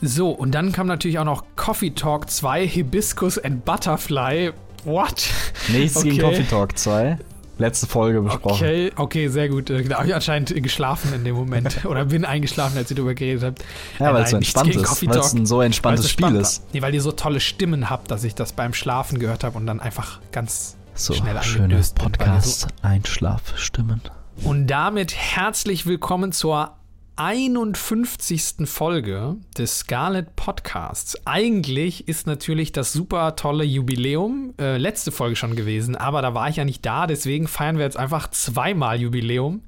[0.00, 4.52] So, und dann kam natürlich auch noch Coffee Talk 2, Hibiscus and Butterfly.
[4.84, 5.28] What?
[5.68, 6.10] Nichts okay.
[6.10, 7.18] gegen Coffee Talk 2.
[7.58, 8.54] Letzte Folge besprochen.
[8.54, 9.70] Okay, okay, sehr gut.
[9.70, 11.82] Äh, da habe ich anscheinend geschlafen in dem Moment.
[11.86, 13.64] Oder bin eingeschlafen, als ihr darüber geredet habt.
[13.98, 15.06] Ja, weil es so entspannt ist.
[15.06, 16.62] Weil es ein so entspanntes Spiel ist.
[16.74, 19.66] Nee, weil ihr so tolle Stimmen habt, dass ich das beim Schlafen gehört habe und
[19.66, 24.02] dann einfach ganz so, schnell schöne Podcast-Einschlafstimmen.
[24.44, 26.76] Und damit herzlich willkommen zur
[27.18, 28.66] 51.
[28.66, 31.16] Folge des Scarlet Podcasts.
[31.26, 36.50] Eigentlich ist natürlich das super tolle Jubiläum äh, letzte Folge schon gewesen, aber da war
[36.50, 39.62] ich ja nicht da, deswegen feiern wir jetzt einfach zweimal Jubiläum.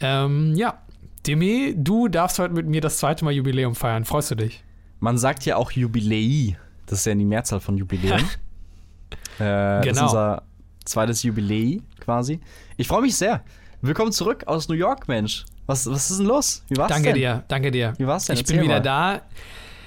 [0.00, 0.82] Ähm, ja,
[1.26, 4.04] Demi, du darfst heute mit mir das zweite Mal Jubiläum feiern.
[4.04, 4.62] Freust du dich?
[5.00, 6.58] Man sagt ja auch Jubiläi.
[6.84, 8.18] Das ist ja die Mehrzahl von Jubiläum.
[9.38, 9.80] äh, genau.
[9.80, 10.04] Das ist genau.
[10.04, 10.42] unser
[10.84, 12.40] zweites Jubiläi quasi.
[12.76, 13.42] Ich freue mich sehr.
[13.80, 15.46] Willkommen zurück aus New York, Mensch.
[15.66, 16.62] Was, was ist denn los?
[16.68, 17.22] Wie war's danke denn?
[17.22, 17.92] Danke dir, danke dir.
[17.98, 18.34] Wie war's denn?
[18.34, 18.80] Ich Erzähl bin wieder mal.
[18.80, 19.20] da.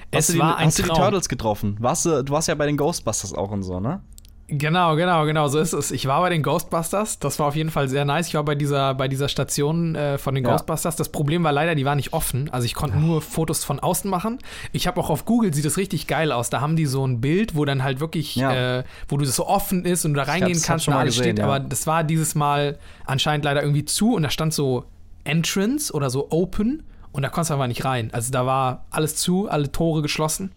[0.10, 0.88] Es hast war die, ein hast Traum.
[0.88, 1.78] du die Turtles getroffen?
[1.80, 4.02] Warst du, du warst ja bei den Ghostbusters auch und so, ne?
[4.50, 5.92] Genau, genau, genau, so ist es.
[5.92, 8.30] Ich war bei den Ghostbusters, das war auf jeden Fall sehr nice.
[8.30, 10.52] Ich war bei dieser, bei dieser Station äh, von den ja.
[10.52, 10.96] Ghostbusters.
[10.96, 12.50] Das Problem war leider, die war nicht offen.
[12.50, 14.40] Also ich konnte nur Fotos von außen machen.
[14.72, 16.50] Ich habe auch auf Google, sieht das richtig geil aus.
[16.50, 18.78] Da haben die so ein Bild, wo dann halt wirklich, ja.
[18.80, 21.36] äh, wo du das so offen ist und du da reingehen kannst und alles gesehen,
[21.36, 21.40] steht.
[21.40, 21.46] Ja.
[21.46, 24.86] Aber das war dieses Mal anscheinend leider irgendwie zu und da stand so
[25.28, 28.10] Entrance oder so Open und da konntest du einfach nicht rein.
[28.14, 30.52] Also da war alles zu, alle Tore geschlossen.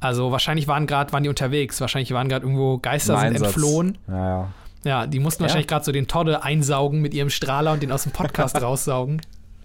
[0.00, 3.98] Also wahrscheinlich waren gerade, waren die unterwegs, wahrscheinlich waren gerade irgendwo Geister sind entflohen.
[4.06, 4.48] Ja, ja.
[4.84, 5.48] ja, die mussten ja.
[5.48, 9.20] wahrscheinlich gerade so den Todde einsaugen mit ihrem Strahler und den aus dem Podcast raussaugen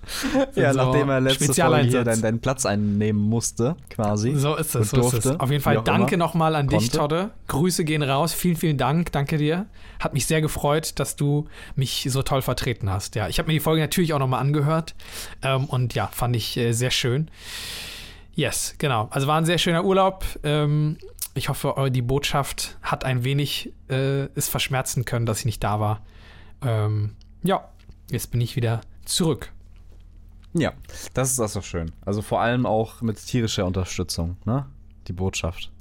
[0.55, 4.35] ja, so nachdem er letzte Folge hier deinen, deinen Platz einnehmen musste, quasi.
[4.35, 5.39] So ist es, so ist es.
[5.39, 6.83] Auf jeden Fall danke nochmal an konnte.
[6.83, 7.31] dich, Todde.
[7.47, 8.33] Grüße gehen raus.
[8.33, 9.11] Vielen, vielen Dank.
[9.11, 9.67] Danke dir.
[9.99, 13.15] Hat mich sehr gefreut, dass du mich so toll vertreten hast.
[13.15, 14.95] Ja, ich habe mir die Folge natürlich auch nochmal angehört.
[15.41, 17.29] Ähm, und ja, fand ich äh, sehr schön.
[18.33, 19.09] Yes, genau.
[19.11, 20.25] Also war ein sehr schöner Urlaub.
[20.43, 20.97] Ähm,
[21.35, 25.79] ich hoffe, die Botschaft hat ein wenig äh, es verschmerzen können, dass ich nicht da
[25.79, 26.01] war.
[26.61, 27.69] Ähm, ja,
[28.09, 29.51] jetzt bin ich wieder zurück.
[30.53, 30.73] Ja,
[31.13, 31.91] das ist das doch schön.
[32.05, 34.65] Also vor allem auch mit tierischer Unterstützung, ne?
[35.07, 35.71] Die Botschaft.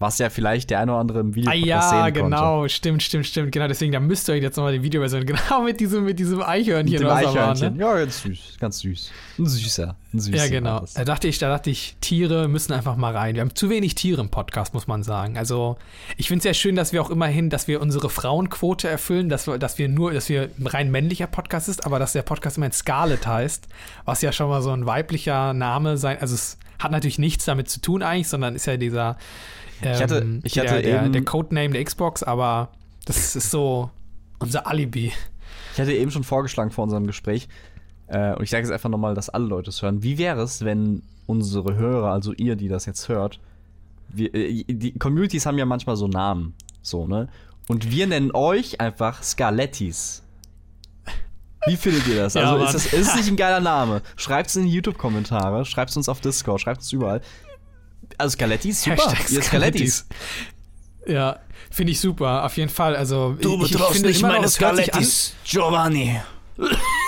[0.00, 2.74] Was ja vielleicht der eine oder andere im Video ah, ja, sehen genau, konnte.
[2.74, 3.52] stimmt, stimmt, stimmt.
[3.52, 6.42] Genau, deswegen, da müsst ihr euch jetzt nochmal die Videoversion, genau mit diesem, mit diesem
[6.42, 6.92] Eichhörnchen.
[6.92, 7.78] Mit dem Eichhörnchen.
[7.78, 7.98] War, ne?
[7.98, 9.10] Ja, ganz süß, ganz süß.
[9.38, 10.38] Ein süßer, ein süßer.
[10.38, 10.86] Ja, genau.
[10.94, 13.34] Da dachte ich, da dachte ich, Tiere müssen einfach mal rein.
[13.34, 15.36] Wir haben zu wenig Tiere im Podcast, muss man sagen.
[15.36, 15.76] Also,
[16.16, 19.46] ich finde es sehr schön, dass wir auch immerhin, dass wir unsere Frauenquote erfüllen, dass
[19.46, 22.56] wir, dass wir nur, dass wir ein rein männlicher Podcast ist, aber dass der Podcast
[22.56, 23.68] immerhin Scarlet heißt,
[24.06, 27.68] was ja schon mal so ein weiblicher Name sein, also es hat natürlich nichts damit
[27.68, 29.18] zu tun eigentlich, sondern ist ja dieser
[29.82, 32.70] ähm, ich hatte, ich hatte der, eben, der Codename der Xbox, aber
[33.04, 33.90] das ist so
[34.38, 35.12] unser Alibi.
[35.74, 37.48] Ich hatte eben schon vorgeschlagen vor unserem Gespräch,
[38.10, 40.02] äh, und ich sage jetzt einfach nochmal, dass alle Leute es hören.
[40.02, 43.38] Wie wäre es, wenn unsere Hörer, also ihr, die das jetzt hört,
[44.08, 47.28] wir, äh, die Communities haben ja manchmal so Namen, so, ne?
[47.68, 50.24] Und wir nennen euch einfach Scarlettis.
[51.66, 52.34] Wie findet ihr das?
[52.34, 54.02] Ja, also ist, das, ist nicht ein geiler Name?
[54.16, 57.20] Schreibt es in die YouTube-Kommentare, schreibt es uns auf Discord, schreibt es überall.
[58.18, 59.12] Also Scalettis, super.
[59.12, 60.06] Hashtag Ihr.
[61.06, 61.40] Ja,
[61.70, 62.96] finde ich super, auf jeden Fall.
[62.96, 66.20] Also, du ich, betraust ich nicht meine Scalettis, Giovanni.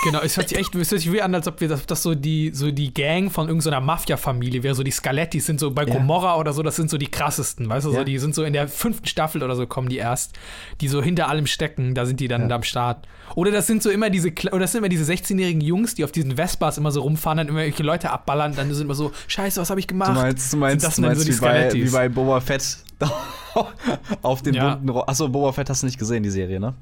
[0.03, 2.03] Genau, es hört sich echt es hört sich wie an, als ob wir das, das
[2.03, 4.75] so die so die Gang von irgendeiner so Mafia-Familie wäre.
[4.75, 5.95] So die Scaletti sind so bei ja.
[5.95, 7.93] Gomorra oder so, das sind so die krassesten, weißt du?
[7.93, 7.99] Ja.
[7.99, 10.33] So, die sind so in der fünften Staffel oder so kommen die erst,
[10.81, 12.57] die so hinter allem stecken, da sind die dann ja.
[12.57, 13.07] am Start.
[13.37, 16.13] Oder das sind so immer diese oder das sind immer diese 16-jährigen Jungs, die auf
[16.13, 19.61] diesen Vespas immer so rumfahren, dann immer irgendwelche Leute abballern, dann sind immer so, Scheiße,
[19.61, 20.11] was habe ich gemacht?
[20.11, 22.79] Du meinst, du meinst, das du meinst so wie, bei, wie bei Boba Fett
[24.23, 24.75] auf den ja.
[24.75, 26.75] bunten Ro Achso, Boba Fett hast du nicht gesehen, die Serie, ne?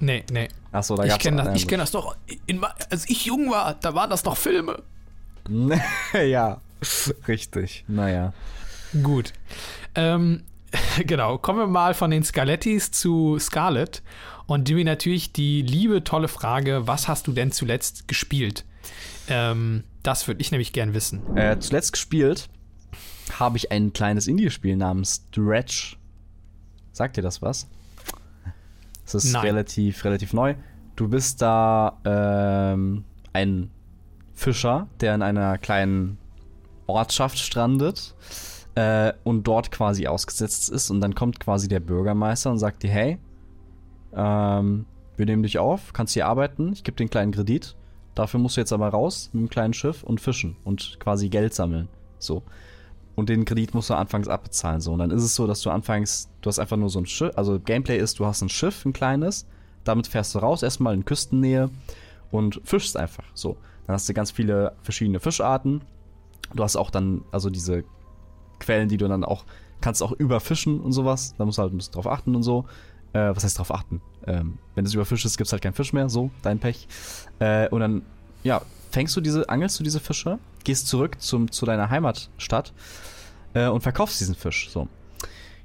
[0.00, 0.48] Nee, nee.
[0.72, 2.16] Achso, da gab's Ich kenne das, kenn das doch.
[2.46, 4.82] In, als ich jung war, da waren das doch Filme.
[6.12, 6.60] ja,
[7.28, 7.84] richtig.
[7.86, 8.32] Naja.
[9.02, 9.32] Gut.
[9.94, 10.44] Ähm,
[11.06, 14.02] genau, kommen wir mal von den Scalettis zu Scarlett.
[14.46, 18.64] Und Jimmy natürlich die liebe, tolle Frage: Was hast du denn zuletzt gespielt?
[19.28, 21.36] Ähm, das würde ich nämlich gern wissen.
[21.36, 22.48] Äh, zuletzt gespielt
[23.38, 25.98] habe ich ein kleines Indie-Spiel namens Stretch.
[26.92, 27.68] Sagt dir das was?
[29.14, 29.42] Es ist Nein.
[29.42, 30.54] relativ, relativ neu.
[30.96, 33.70] Du bist da ähm, ein
[34.32, 36.18] Fischer, der in einer kleinen
[36.86, 38.14] Ortschaft strandet
[38.74, 40.90] äh, und dort quasi ausgesetzt ist.
[40.90, 43.18] Und dann kommt quasi der Bürgermeister und sagt dir, hey,
[44.14, 44.86] ähm,
[45.16, 47.76] wir nehmen dich auf, kannst hier arbeiten, ich gebe dir einen kleinen Kredit.
[48.14, 51.54] Dafür musst du jetzt aber raus mit einem kleinen Schiff und fischen und quasi Geld
[51.54, 51.88] sammeln.
[52.18, 52.42] So.
[53.16, 54.80] Und den Kredit musst du anfangs abbezahlen.
[54.80, 54.92] So.
[54.92, 57.32] Und dann ist es so, dass du anfangs, du hast einfach nur so ein Schiff,
[57.36, 59.46] also Gameplay ist, du hast ein Schiff, ein kleines,
[59.84, 61.70] damit fährst du raus, erstmal in Küstennähe
[62.30, 63.24] und fischst einfach.
[63.34, 63.56] So.
[63.86, 65.82] Dann hast du ganz viele verschiedene Fischarten
[66.54, 67.84] Du hast auch dann, also diese
[68.58, 69.44] Quellen, die du dann auch,
[69.80, 71.34] kannst auch überfischen und sowas.
[71.38, 72.66] Da musst du halt ein bisschen drauf achten und so.
[73.12, 74.00] Äh, was heißt drauf achten?
[74.26, 76.86] Ähm, wenn es überfischt ist, gibt es halt keinen Fisch mehr, so, dein Pech.
[77.38, 78.02] Äh, und dann,
[78.42, 82.72] ja, fängst du diese, angelst du diese Fische, gehst zurück zum, zu deiner Heimatstadt
[83.54, 84.70] äh, und verkaufst diesen Fisch.
[84.70, 84.88] So.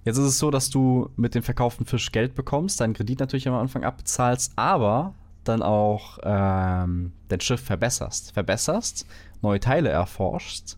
[0.03, 3.47] Jetzt ist es so, dass du mit dem verkauften Fisch Geld bekommst, deinen Kredit natürlich
[3.47, 8.31] am Anfang abbezahlst, aber dann auch ähm, dein Schiff verbesserst.
[8.31, 9.05] Verbesserst,
[9.41, 10.77] neue Teile erforschst,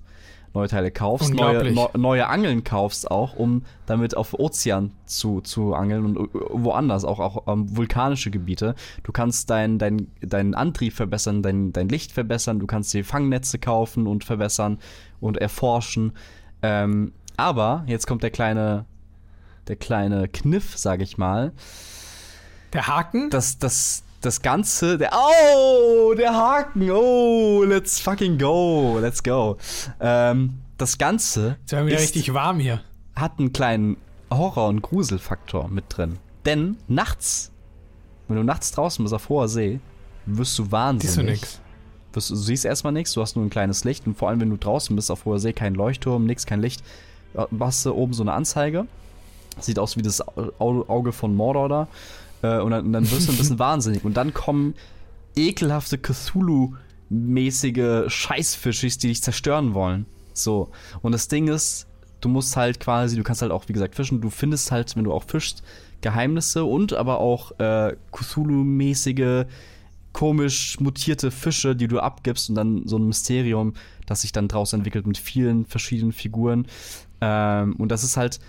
[0.54, 6.06] neue Teile kaufst, neue, neue Angeln kaufst auch, um damit auf Ozean zu, zu angeln
[6.06, 8.76] und äh, woanders, auch, auch ähm, vulkanische Gebiete.
[9.04, 13.60] Du kannst deinen dein, dein Antrieb verbessern, dein, dein Licht verbessern, du kannst die Fangnetze
[13.60, 14.80] kaufen und verbessern
[15.20, 16.14] und erforschen.
[16.62, 18.86] Ähm, aber jetzt kommt der kleine
[19.68, 21.52] der kleine Kniff, sag ich mal.
[22.74, 23.30] Der Haken?
[23.30, 29.58] Das, das, das Ganze, der, oh, der Haken, oh, let's fucking go, let's go.
[30.02, 31.56] Ähm, das Ganze.
[31.62, 32.82] Jetzt werden wir richtig warm hier.
[33.16, 33.96] Hat einen kleinen
[34.30, 36.20] Horror- und Gruselfaktor mit drin.
[36.46, 37.52] Denn nachts,
[38.28, 39.80] wenn du nachts draußen bist auf hoher See,
[40.26, 41.16] wirst du wahnsinnig.
[41.16, 41.62] Siehst du nix.
[42.12, 44.50] Wirst, du siehst erstmal nichts, du hast nur ein kleines Licht und vor allem, wenn
[44.50, 46.84] du draußen bist auf hoher See, kein Leuchtturm, nichts, kein Licht,
[47.60, 48.88] hast du oben so eine Anzeige
[49.60, 50.22] Sieht aus wie das
[50.60, 51.88] Auge von Mordor da.
[52.48, 54.04] Äh, und, dann, dann wirst du ein bisschen wahnsinnig.
[54.04, 54.76] Und dann kommen
[55.36, 60.06] ekelhafte Cthulhu-mäßige Scheißfischis, die dich zerstören wollen.
[60.34, 60.70] So.
[61.02, 61.88] Und das Ding ist,
[62.22, 64.22] du musst halt quasi, du kannst halt auch, wie gesagt, fischen.
[64.22, 65.64] Du findest halt, wenn du auch fischst,
[66.02, 69.46] Geheimnisse und aber auch äh, Cthulhu-mäßige,
[70.14, 73.74] komisch mutierte Fische, die du abgibst und dann so ein Mysterium,
[74.08, 76.66] das sich dann draus entwickelt mit vielen verschiedenen Figuren.
[77.22, 78.40] Ähm, und das ist halt,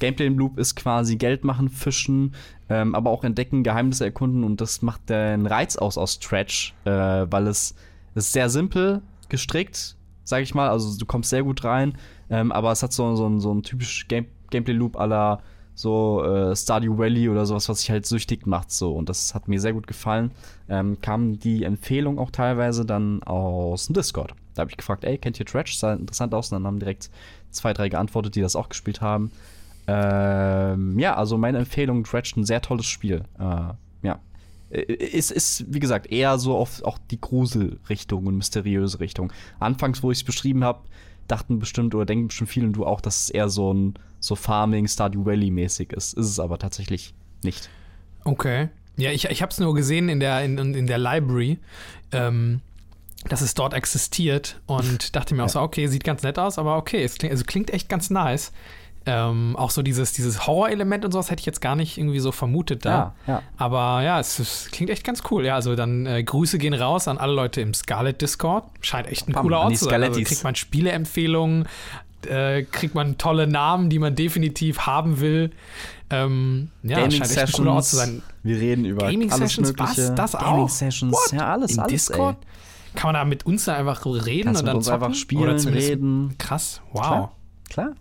[0.00, 2.34] Gameplay im Loop ist quasi Geld machen, fischen,
[2.68, 6.90] ähm, aber auch entdecken, Geheimnisse erkunden und das macht den Reiz aus aus Stretch, äh,
[6.90, 7.74] weil es
[8.14, 10.68] ist sehr simpel gestrickt, sag ich mal.
[10.68, 11.94] Also du kommst sehr gut rein,
[12.28, 15.40] ähm, aber es hat so, so, so einen typisch Game Gameplay Loop aller
[15.76, 19.48] so äh, Stardew Valley oder sowas, was sich halt süchtig macht so und das hat
[19.48, 20.32] mir sehr gut gefallen.
[20.68, 24.34] Ähm, kam die Empfehlung auch teilweise dann aus dem Discord.
[24.54, 25.78] Da habe ich gefragt, ey, kennt ihr Tretch?
[25.78, 27.10] Sah interessant aus und dann haben direkt
[27.50, 29.30] zwei, drei geantwortet, die das auch gespielt haben.
[29.92, 33.24] Ähm, ja, also meine Empfehlung, Dredge, ein sehr tolles Spiel.
[33.38, 33.72] Äh,
[34.02, 34.20] ja.
[34.70, 39.32] Es ist, wie gesagt, eher so auf auch die Gruselrichtung und mysteriöse Richtung.
[39.58, 40.82] Anfangs, wo ich es beschrieben habe,
[41.26, 44.36] dachten bestimmt oder denken bestimmt viele und du auch, dass es eher so ein so
[44.36, 46.14] Farming, Stardew Valley mäßig ist.
[46.14, 47.68] Ist es aber tatsächlich nicht.
[48.22, 48.68] Okay.
[48.96, 51.58] Ja, ich, ich habe es nur gesehen in der, in, in der Library,
[52.12, 52.60] ähm,
[53.28, 56.76] dass es dort existiert und dachte mir auch so, okay, sieht ganz nett aus, aber
[56.76, 58.52] okay, es klingt, also klingt echt ganz nice.
[59.06, 62.32] Ähm, auch so dieses, dieses Horror-Element und sowas hätte ich jetzt gar nicht irgendwie so
[62.32, 63.14] vermutet da.
[63.26, 63.42] Ja, ja.
[63.56, 65.46] Aber ja, es, es, klingt echt ganz cool.
[65.46, 68.64] Ja, also dann äh, Grüße gehen raus an alle Leute im Scarlet Discord.
[68.82, 70.02] Scheint echt ein Bam, cooler Ort zu sein.
[70.02, 71.66] Also kriegt man Spieleempfehlungen,
[72.26, 75.50] äh, kriegt man tolle Namen, die man definitiv haben will.
[76.10, 78.22] Ähm, ja, Gaming scheint echt Sessions, ein cooler Ort zu sein.
[78.42, 80.14] Wir reden über Gaming Sessions, was?
[80.14, 80.68] Das Gaming auch?
[80.68, 81.32] Sessions, What?
[81.32, 82.36] ja, alles, Im alles, Discord?
[82.38, 82.96] Ey.
[82.96, 86.34] Kann man da mit uns dann einfach reden Kannst und dann uns einfach spielen, reden.
[86.38, 87.02] Krass, wow.
[87.02, 87.32] Klar.
[87.70, 87.92] Klar.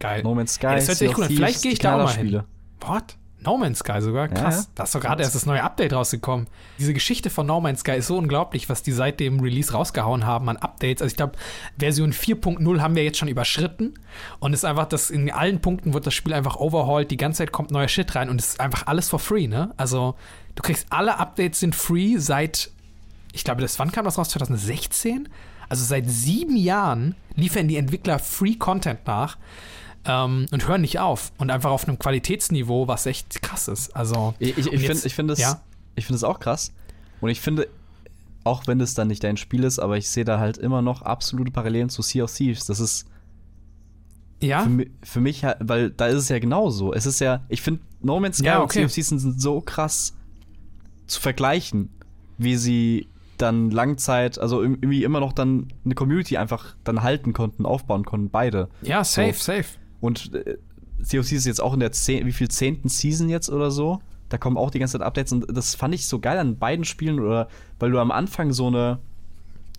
[0.00, 0.22] Geil.
[0.24, 0.66] No Man's Sky.
[0.66, 1.30] Ey, das hört sich cool an.
[1.30, 2.42] Vielleicht gehe ich da auch mal hin.
[2.80, 3.16] What?
[3.42, 4.28] No Man's Sky sogar?
[4.28, 4.54] Krass.
[4.54, 4.66] Ja, ja.
[4.74, 6.46] Da ist doch gerade erst das neue Update rausgekommen.
[6.78, 10.26] Diese Geschichte von No Man's Sky ist so unglaublich, was die seit dem Release rausgehauen
[10.26, 11.00] haben an Updates.
[11.00, 11.34] Also ich glaube,
[11.78, 13.94] Version 4.0 haben wir jetzt schon überschritten.
[14.40, 17.10] Und es ist einfach, dass in allen Punkten wird das Spiel einfach overhauled.
[17.10, 19.72] Die ganze Zeit kommt neuer Shit rein und es ist einfach alles for free, ne?
[19.78, 20.16] Also
[20.54, 22.70] du kriegst alle Updates sind free seit,
[23.32, 24.28] ich glaube, das wann kam das raus?
[24.30, 25.28] 2016?
[25.70, 29.38] Also seit sieben Jahren liefern die Entwickler Free Content nach
[30.04, 33.94] ähm, und hören nicht auf und einfach auf einem Qualitätsniveau, was echt krass ist.
[33.94, 35.60] Also ich, ich, ich finde ich find das, ja?
[35.96, 36.72] find das auch krass
[37.20, 37.68] und ich finde,
[38.44, 41.02] auch wenn es dann nicht dein Spiel ist, aber ich sehe da halt immer noch
[41.02, 42.66] absolute Parallelen zu Sea of Thieves.
[42.66, 43.06] Das ist
[44.42, 44.62] ja.
[44.62, 46.94] Für, für mich, weil da ist es ja genauso.
[46.94, 48.62] Es ist ja, ich finde, No Man's Sky ja, okay.
[48.62, 50.16] und Sea of Thieves sind so krass
[51.06, 51.90] zu vergleichen,
[52.38, 57.66] wie sie dann Langzeit, also irgendwie immer noch dann eine Community einfach dann halten konnten,
[57.66, 58.68] aufbauen konnten, beide.
[58.82, 59.52] Ja, safe, so.
[59.52, 59.66] safe.
[60.00, 60.56] Und äh,
[61.02, 64.00] COC ist jetzt auch in der zehn, wie viel zehnten Season jetzt oder so.
[64.28, 66.84] Da kommen auch die ganze Zeit Updates und das fand ich so geil an beiden
[66.84, 68.98] Spielen oder weil du am Anfang so eine,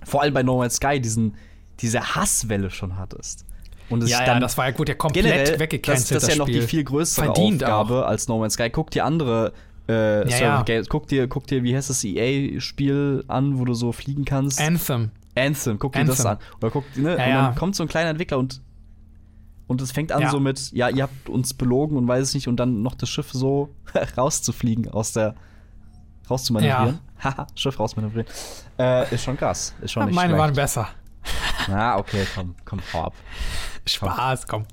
[0.03, 1.35] vor allem bei No Man's Sky, diesen,
[1.79, 3.45] diese Hasswelle schon hattest.
[3.89, 6.11] Und ja, ja, das war ja gut, ja komplett weggecancelt.
[6.11, 8.09] Das, das ist ja noch die viel größere Verdient Aufgabe auch.
[8.09, 8.69] als No Man's Sky.
[8.69, 9.53] Guck dir andere
[9.87, 10.61] äh, ja, ja.
[10.63, 14.61] Games, guck dir, guck dir, wie heißt das EA-Spiel an, wo du so fliegen kannst?
[14.61, 15.11] Anthem.
[15.35, 16.15] Anthem, guck dir Anthem.
[16.15, 16.37] das an.
[16.61, 17.17] Oder guck, ne?
[17.17, 18.61] Ja, und dann kommt so ein kleiner Entwickler und
[19.71, 20.29] und es fängt an ja.
[20.29, 23.07] so mit, ja, ihr habt uns belogen und weiß es nicht, und dann noch das
[23.09, 23.73] Schiff so
[24.17, 25.33] rauszufliegen aus der,
[26.29, 26.99] rauszumanövrieren.
[27.23, 27.47] Haha.
[27.55, 28.27] Schiff rausmanövrieren.
[28.77, 29.73] Äh, ist schon krass.
[29.81, 30.39] Ist schon ja, meine schlecht.
[30.39, 30.89] waren besser.
[31.69, 33.13] Na, okay, komm, komm, hau ab.
[33.85, 34.65] Spaß, komm.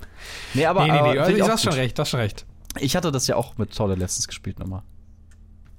[0.52, 2.20] Nee, aber, nee, nee, nee, aber also, find du hast schon recht, du hast schon
[2.20, 2.44] recht.
[2.80, 4.82] Ich hatte das ja auch mit Tolle letztens gespielt nochmal.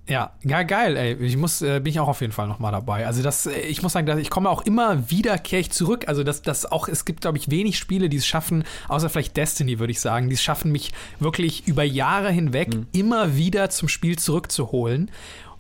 [0.10, 1.14] Ja, ja, geil, ey.
[1.24, 3.06] Ich muss, äh, bin ich auch auf jeden Fall nochmal dabei.
[3.06, 6.08] Also das, äh, ich muss sagen, dass ich komme auch immer wiederkehrig zurück.
[6.08, 9.38] Also das, das auch, es gibt, glaube ich, wenig Spiele, die es schaffen, außer vielleicht
[9.38, 13.88] Destiny, würde ich sagen, die es schaffen, mich wirklich über Jahre hinweg immer wieder zum
[13.88, 15.12] Spiel zurückzuholen.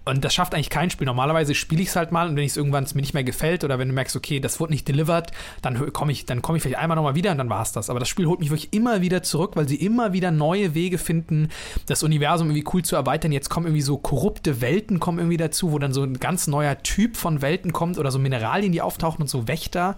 [0.05, 1.05] Und das schafft eigentlich kein Spiel.
[1.05, 3.77] Normalerweise spiele ich es halt mal und wenn es irgendwann mir nicht mehr gefällt oder
[3.77, 6.79] wenn du merkst, okay, das wurde nicht delivered, dann komme ich, dann komme ich vielleicht
[6.79, 7.89] einmal nochmal wieder und dann war es das.
[7.89, 10.97] Aber das Spiel holt mich wirklich immer wieder zurück, weil sie immer wieder neue Wege
[10.97, 11.49] finden,
[11.85, 13.31] das Universum irgendwie cool zu erweitern.
[13.31, 16.81] Jetzt kommen irgendwie so korrupte Welten kommen irgendwie dazu, wo dann so ein ganz neuer
[16.81, 19.95] Typ von Welten kommt oder so Mineralien, die auftauchen und so Wächter.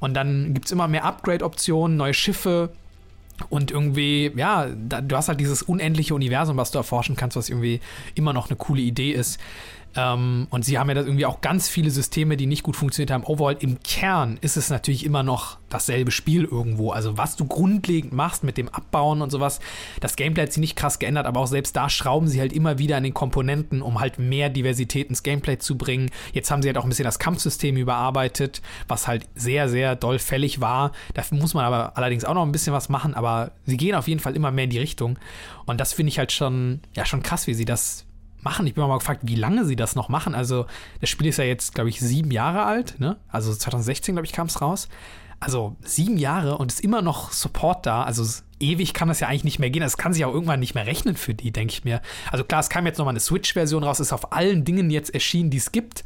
[0.00, 2.70] Und dann gibt es immer mehr Upgrade-Optionen, neue Schiffe,
[3.48, 7.48] und irgendwie, ja, da, du hast halt dieses unendliche Universum, was du erforschen kannst, was
[7.48, 7.80] irgendwie
[8.14, 9.38] immer noch eine coole Idee ist.
[9.96, 13.10] Ähm, und sie haben ja da irgendwie auch ganz viele Systeme, die nicht gut funktioniert
[13.10, 13.24] haben.
[13.24, 16.90] Overall, im Kern ist es natürlich immer noch dasselbe Spiel irgendwo.
[16.90, 19.60] Also, was du grundlegend machst mit dem Abbauen und sowas,
[20.00, 22.78] das Gameplay hat sich nicht krass geändert, aber auch selbst da schrauben sie halt immer
[22.78, 26.10] wieder an den Komponenten, um halt mehr Diversität ins Gameplay zu bringen.
[26.32, 30.18] Jetzt haben sie halt auch ein bisschen das Kampfsystem überarbeitet, was halt sehr, sehr doll
[30.18, 30.92] fällig war.
[31.14, 34.08] Dafür muss man aber allerdings auch noch ein bisschen was machen, aber sie gehen auf
[34.08, 35.18] jeden Fall immer mehr in die Richtung.
[35.66, 38.06] Und das finde ich halt schon, ja, schon krass, wie sie das
[38.44, 38.66] machen.
[38.66, 40.34] Ich bin mal gefragt, wie lange sie das noch machen.
[40.34, 40.66] Also,
[41.00, 43.16] das Spiel ist ja jetzt, glaube ich, sieben Jahre alt, ne?
[43.28, 44.88] Also 2016, glaube ich, kam es raus.
[45.42, 48.04] Also sieben Jahre und ist immer noch Support da.
[48.04, 48.24] Also
[48.60, 49.82] ewig kann das ja eigentlich nicht mehr gehen.
[49.82, 52.00] Das kann sich auch irgendwann nicht mehr rechnen für die, denke ich mir.
[52.30, 55.50] Also klar, es kam jetzt nochmal eine Switch-Version raus, ist auf allen Dingen jetzt erschienen,
[55.50, 56.04] die es gibt.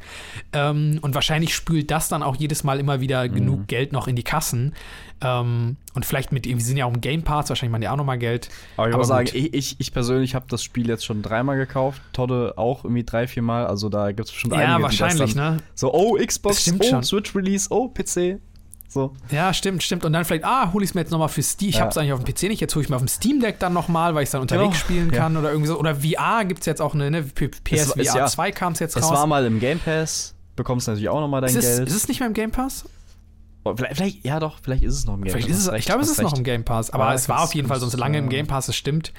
[0.55, 3.35] Ähm, und wahrscheinlich spült das dann auch jedes Mal immer wieder mhm.
[3.35, 4.75] genug Geld noch in die Kassen.
[5.21, 7.97] Ähm, und vielleicht mit, wir sind ja auch im Game Pass, wahrscheinlich machen die auch
[7.97, 8.49] nochmal Geld.
[8.79, 12.01] Aber ich muss sagen, ich, ich, ich persönlich habe das Spiel jetzt schon dreimal gekauft.
[12.15, 13.67] Todde auch irgendwie drei, vier Mal.
[13.67, 15.59] Also da gibt es bestimmt ja, einige, Ja, wahrscheinlich, ne?
[15.75, 17.03] So, oh, Xbox, oh, schon.
[17.03, 18.41] Switch Release, oh, PC.
[18.89, 19.15] So.
[19.31, 20.05] Ja, stimmt, stimmt.
[20.05, 21.71] Und dann vielleicht, ah, hole ich es mir jetzt nochmal für Steam.
[21.71, 21.83] Ich ja.
[21.83, 23.59] habe es eigentlich auf dem PC nicht, jetzt hole ich mir auf dem Steam Deck
[23.59, 24.85] dann nochmal, weil ich es dann unterwegs genau.
[24.85, 25.41] spielen kann ja.
[25.41, 25.79] oder irgendwie so.
[25.79, 27.23] Oder VR gibt es jetzt auch eine, ne?
[27.23, 29.05] PSVR ja, 2 kam es jetzt raus.
[29.05, 31.89] Es war mal im Game Pass, bekommst natürlich auch nochmal dein ist es, Geld.
[31.89, 32.85] Ist es nicht mehr im Game Pass?
[33.65, 35.71] Oh, vielleicht, vielleicht, ja doch, vielleicht ist es noch im Game Pass.
[35.75, 37.97] Ich glaube, es ist noch im Game Pass, aber es war auf jeden Fall sonst
[37.97, 39.13] lange im Game Pass, es stimmt.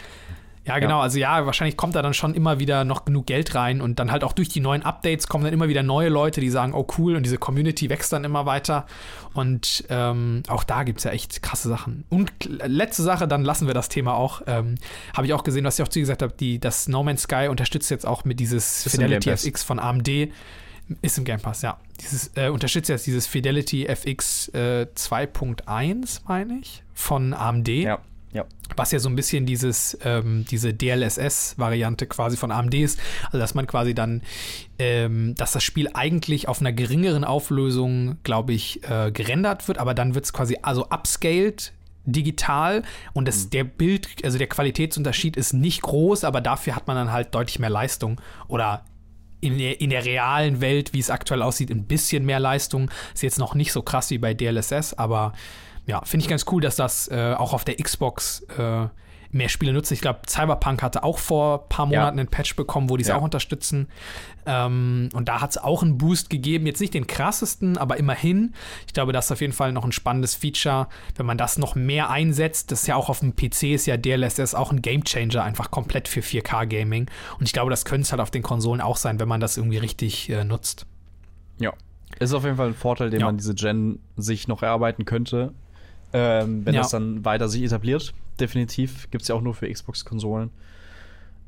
[0.68, 0.98] Ja, genau.
[0.98, 1.02] Ja.
[1.02, 4.12] Also ja, wahrscheinlich kommt da dann schon immer wieder noch genug Geld rein und dann
[4.12, 6.86] halt auch durch die neuen Updates kommen dann immer wieder neue Leute, die sagen, oh
[6.98, 8.86] cool, und diese Community wächst dann immer weiter.
[9.34, 12.04] Und ähm, auch da gibt es ja echt krasse Sachen.
[12.10, 12.32] Und
[12.66, 14.42] letzte Sache, dann lassen wir das Thema auch.
[14.46, 14.76] Ähm,
[15.16, 17.48] Habe ich auch gesehen, was ihr auch zu gesagt habt, die, das No Man's Sky
[17.50, 20.10] unterstützt jetzt auch mit dieses Ist Fidelity FX von AMD.
[21.02, 21.78] Ist im Game Pass, ja.
[22.02, 27.68] Dieses, äh, unterstützt jetzt dieses Fidelity FX äh, 2.1, meine ich, von AMD.
[27.68, 28.00] Ja.
[28.34, 28.46] Ja.
[28.76, 33.00] Was ja so ein bisschen dieses, ähm, diese DLSS-Variante quasi von AMD ist.
[33.26, 34.22] Also, dass man quasi dann,
[34.78, 39.94] ähm, dass das Spiel eigentlich auf einer geringeren Auflösung, glaube ich, äh, gerendert wird, aber
[39.94, 41.74] dann wird es quasi also upscaled
[42.08, 46.96] digital und das, der Bild, also der Qualitätsunterschied ist nicht groß, aber dafür hat man
[46.96, 48.86] dann halt deutlich mehr Leistung oder
[49.42, 52.90] in der, in der realen Welt, wie es aktuell aussieht, ein bisschen mehr Leistung.
[53.14, 55.34] Ist jetzt noch nicht so krass wie bei DLSS, aber
[55.88, 58.88] ja, finde ich ganz cool, dass das äh, auch auf der Xbox äh,
[59.30, 59.92] mehr Spiele nutzt.
[59.92, 62.22] Ich glaube, Cyberpunk hatte auch vor ein paar Monaten ja.
[62.22, 63.18] einen Patch bekommen, wo die es Ja.
[63.18, 63.90] auch unterstützen.
[64.46, 66.66] Ähm, und da hat es auch einen Boost gegeben.
[66.66, 68.54] Jetzt nicht den krassesten, aber immerhin.
[68.88, 71.76] Ich glaube, das ist auf jeden Fall noch ein spannendes Feature, wenn man das noch
[71.76, 72.72] mehr einsetzt.
[72.72, 76.08] Das ist ja auch auf dem PC, ist ja DLSS auch ein Gamechanger, einfach komplett
[76.08, 77.10] für 4K-Gaming.
[77.38, 79.58] Und ich glaube, das könnte es halt auf den Konsolen auch sein, wenn man das
[79.58, 80.86] irgendwie richtig äh, nutzt.
[81.60, 81.74] Ja.
[82.20, 83.26] Ist auf jeden Fall ein Vorteil, den Ja.
[83.26, 85.54] man diese Gen sich noch erarbeiten könnte.
[86.14, 86.82] Ähm, wenn Ja.
[86.82, 88.14] das dann weiter sich etabliert.
[88.40, 89.10] Definitiv.
[89.12, 90.52] Gibt es ja auch nur für Xbox-Konsolen.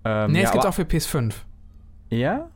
[0.06, 1.34] Ähm, nee, ja, es gibt auch für PS5.
[2.10, 2.50] Ja?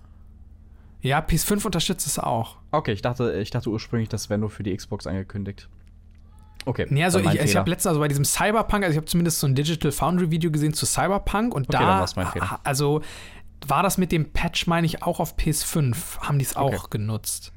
[1.02, 2.58] Ja, PS5 unterstützt es auch.
[2.72, 5.68] Okay, ich dachte, ich dachte ursprünglich, das wäre nur für die Xbox angekündigt.
[6.66, 6.88] Okay.
[6.90, 9.48] Nee, also ich, ich habe letztens, also bei diesem Cyberpunk, also ich habe zumindest so
[9.48, 13.02] ein Digital Foundry Video gesehen zu Cyberpunk und Okay, da, also
[13.68, 16.88] war das mit dem Patch, meine ich, auch auf PS5, haben die es auch Okay.
[16.92, 17.52] genutzt.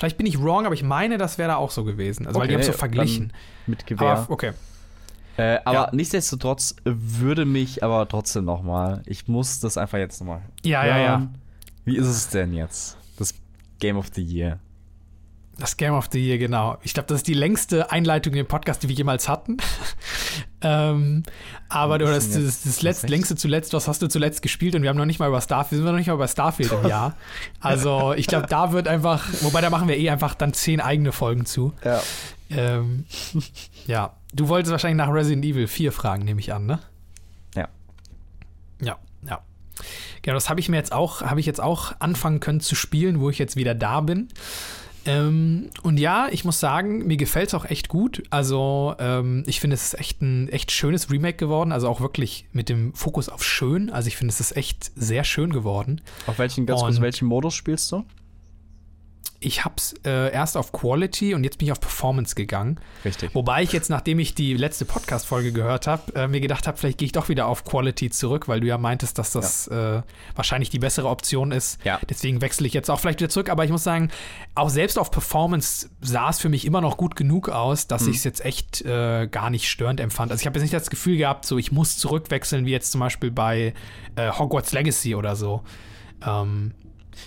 [0.00, 2.26] Vielleicht bin ich wrong, aber ich meine, das wäre da auch so gewesen.
[2.26, 3.32] Also, weil die Okay, haben so verglichen.
[3.66, 4.08] Mit Gewehr.
[4.12, 4.52] Aber, okay.
[5.36, 5.88] Äh, aber Ja.
[5.92, 10.84] nichtsdestotrotz würde mich aber trotzdem noch mal, ich muss das einfach jetzt noch mal Ja,
[10.86, 11.08] ja, ja.
[11.10, 11.34] hören.
[11.84, 12.96] Wie ist es denn jetzt?
[13.18, 13.34] Das
[13.78, 14.58] Game of the Year.
[15.60, 16.78] Das Game of the Year, genau.
[16.82, 19.58] Ich glaube, das ist die längste Einleitung in den Podcast, die wir jemals hatten.
[20.62, 21.22] ähm,
[21.68, 23.10] aber du Was das, das, das letzt, echt?
[23.10, 24.74] längste zuletzt, was hast du zuletzt gespielt?
[24.74, 26.72] Und wir haben noch nicht mal über Starfield, sind wir noch nicht mal über Starfield
[26.72, 27.14] im Jahr.
[27.60, 31.12] Also ich glaube, da wird einfach, wobei da machen wir eh einfach dann zehn eigene
[31.12, 31.74] Folgen zu.
[31.84, 32.00] Ja.
[32.48, 33.04] Ähm,
[33.86, 36.78] ja, du wolltest wahrscheinlich nach Resident Evil 4 fragen, nehme ich an, ne?
[37.54, 37.68] Ja.
[38.80, 38.96] Ja,
[39.28, 39.42] ja.
[40.22, 43.20] Genau, das habe ich mir jetzt auch, habe ich jetzt auch anfangen können zu spielen,
[43.20, 44.28] wo ich jetzt wieder da bin.
[45.06, 48.22] Ähm, und ja, ich muss sagen, mir gefällt es auch echt gut.
[48.30, 51.72] Also, ähm, ich finde, es ist echt ein echt schönes Remake geworden.
[51.72, 53.90] Also auch wirklich mit dem Fokus auf schön.
[53.90, 56.00] Also, ich finde, es ist echt sehr schön geworden.
[56.26, 58.04] Auf welchen, ganz kurz, welchen Modus spielst du?
[59.40, 62.78] Ich habe es äh, erst auf Quality und jetzt bin ich auf Performance gegangen.
[63.06, 63.34] Richtig.
[63.34, 66.98] Wobei ich jetzt, nachdem ich die letzte Podcast-Folge gehört habe, äh, mir gedacht habe, vielleicht
[66.98, 69.98] gehe ich doch wieder auf Quality zurück, weil du ja meintest, dass das ja.
[69.98, 70.02] äh,
[70.36, 71.82] wahrscheinlich die bessere Option ist.
[71.84, 71.98] Ja.
[72.08, 73.48] Deswegen wechsle ich jetzt auch vielleicht wieder zurück.
[73.48, 74.10] Aber ich muss sagen,
[74.54, 78.10] auch selbst auf Performance sah es für mich immer noch gut genug aus, dass hm.
[78.10, 80.32] ich es jetzt echt äh, gar nicht störend empfand.
[80.32, 83.00] Also ich habe jetzt nicht das Gefühl gehabt, so ich muss zurückwechseln, wie jetzt zum
[83.00, 83.72] Beispiel bei
[84.16, 85.62] äh, Hogwarts Legacy oder so.
[86.26, 86.74] Ähm,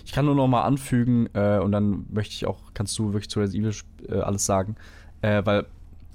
[0.06, 3.30] ich kann nur noch mal anfügen äh, und dann möchte ich auch, kannst du wirklich
[3.30, 4.76] zu Resident Evil äh, alles sagen,
[5.22, 5.66] äh, weil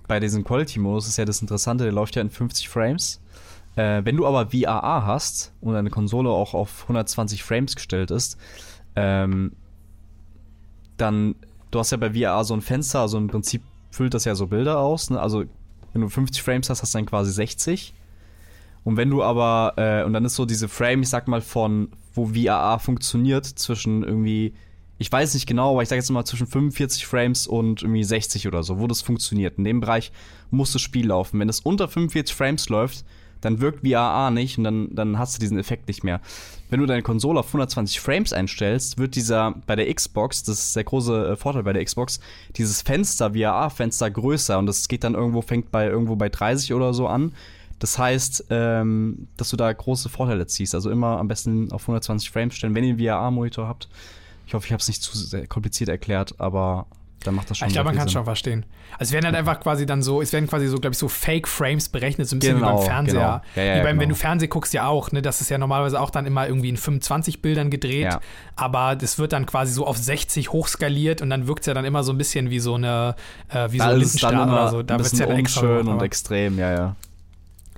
[0.06, 3.20] bei diesem Quality-Modus ist ja das Interessante, der läuft ja in 50 Frames.
[3.76, 8.38] Äh, wenn du aber VAA hast und deine Konsole auch auf 120 Frames gestellt ist,
[8.96, 9.52] ähm,
[10.96, 11.36] dann,
[11.70, 14.46] du hast ja bei VAA so ein Fenster, also im Prinzip füllt das ja so
[14.46, 15.10] Bilder aus.
[15.10, 15.20] Ne?
[15.20, 15.44] Also
[15.92, 17.94] wenn du 50 Frames hast, hast du dann quasi 60.
[18.84, 21.88] Und wenn du aber, äh, und dann ist so diese Frame, ich sag mal, von
[22.18, 24.52] wo VAA funktioniert zwischen irgendwie,
[24.98, 28.48] ich weiß nicht genau, aber ich sage jetzt mal zwischen 45 Frames und irgendwie 60
[28.48, 29.56] oder so, wo das funktioniert.
[29.56, 30.10] In dem Bereich
[30.50, 31.38] muss das Spiel laufen.
[31.40, 33.04] Wenn es unter 45 Frames läuft,
[33.40, 36.20] dann wirkt VAA nicht und dann, dann hast du diesen Effekt nicht mehr.
[36.70, 40.76] Wenn du deine Konsole auf 120 Frames einstellst, wird dieser bei der Xbox, das ist
[40.76, 42.18] der große äh, Vorteil bei der Xbox,
[42.56, 46.92] dieses Fenster, VAA-Fenster größer und das geht dann irgendwo, fängt bei irgendwo bei 30 oder
[46.92, 47.32] so an
[47.78, 50.74] das heißt, ähm, dass du da große Vorteile ziehst.
[50.74, 53.88] Also immer am besten auf 120 Frames stellen, wenn ihr einen VRA-Monitor habt.
[54.46, 56.86] Ich hoffe, ich habe es nicht zu kompliziert erklärt, aber
[57.24, 57.68] dann macht das schon.
[57.68, 58.64] Ich glaube, man kann es schon verstehen.
[58.92, 61.08] Also es werden halt einfach quasi dann so, es werden quasi so, glaube ich, so
[61.08, 63.42] Fake-Frames berechnet, so ein bisschen genau, wie beim Fernseher.
[63.54, 63.66] Genau.
[63.66, 64.02] Ja, ja, wie beim, genau.
[64.02, 65.20] wenn du Fernsehen guckst, ja auch, ne?
[65.20, 68.04] Das ist ja normalerweise auch dann immer irgendwie in 25 Bildern gedreht.
[68.04, 68.20] Ja.
[68.56, 71.84] Aber das wird dann quasi so auf 60 hochskaliert und dann wirkt es ja dann
[71.84, 73.16] immer so ein bisschen wie so eine,
[73.48, 74.82] äh, wie da so ein Linsenstern oder so.
[74.82, 76.96] Da wird es ja dann extra schön und extrem, ja, ja.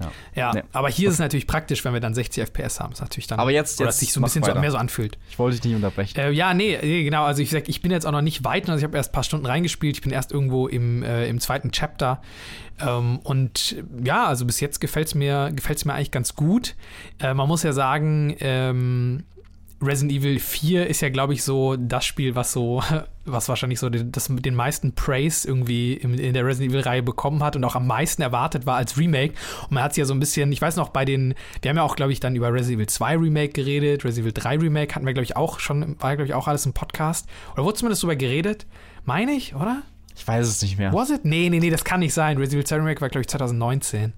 [0.00, 2.92] Ja, ja aber hier ist es natürlich praktisch, wenn wir dann 60 FPS haben.
[2.92, 5.18] Ist natürlich dann, aber jetzt, jetzt sich so ein bisschen so, mehr so anfühlt.
[5.30, 6.18] Ich wollte dich nicht unterbrechen.
[6.18, 7.24] Äh, ja, nee, nee, genau.
[7.24, 9.12] Also ich sag, ich bin jetzt auch noch nicht weit, also ich habe erst ein
[9.12, 9.96] paar Stunden reingespielt.
[9.96, 12.20] Ich bin erst irgendwo im, äh, im zweiten Chapter.
[12.80, 16.74] Ähm, und ja, also bis jetzt gefällt es mir, gefällt's mir eigentlich ganz gut.
[17.18, 19.24] Äh, man muss ja sagen, ähm,
[19.82, 22.82] Resident Evil 4 ist ja, glaube ich, so das Spiel, was so,
[23.24, 27.42] was wahrscheinlich so den, das, den meisten Praise irgendwie in, in der Resident Evil-Reihe bekommen
[27.42, 29.34] hat und auch am meisten erwartet war als Remake.
[29.62, 31.76] Und man hat es ja so ein bisschen, ich weiß noch, bei den, wir haben
[31.76, 34.94] ja auch, glaube ich, dann über Resident Evil 2 Remake geredet, Resident Evil 3 Remake
[34.94, 37.28] hatten wir, glaube ich, auch schon, war, glaube ich, auch alles im Podcast.
[37.54, 38.66] Oder wurde zumindest darüber geredet?
[39.04, 39.82] Meine ich, oder?
[40.14, 40.92] Ich weiß es nicht mehr.
[40.92, 41.24] Was it?
[41.24, 42.36] Nee, nee, nee, das kann nicht sein.
[42.36, 44.12] Resident Evil 2 Remake war, glaube ich, 2019.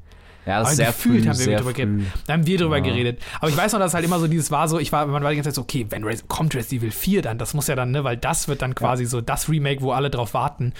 [0.44, 2.06] Ja, das ist sehr gefühlt früh, haben wir drüber geredet.
[2.26, 2.82] Da haben wir drüber ja.
[2.82, 3.20] geredet.
[3.40, 5.30] Aber ich weiß noch, dass halt immer so dieses war so, ich war, man war
[5.30, 7.76] die ganze Zeit so, okay, wenn Res kommt Resident Evil 4 dann, das muss ja
[7.76, 9.08] dann, ne, weil das wird dann quasi ja.
[9.08, 10.72] so das Remake, wo alle drauf warten.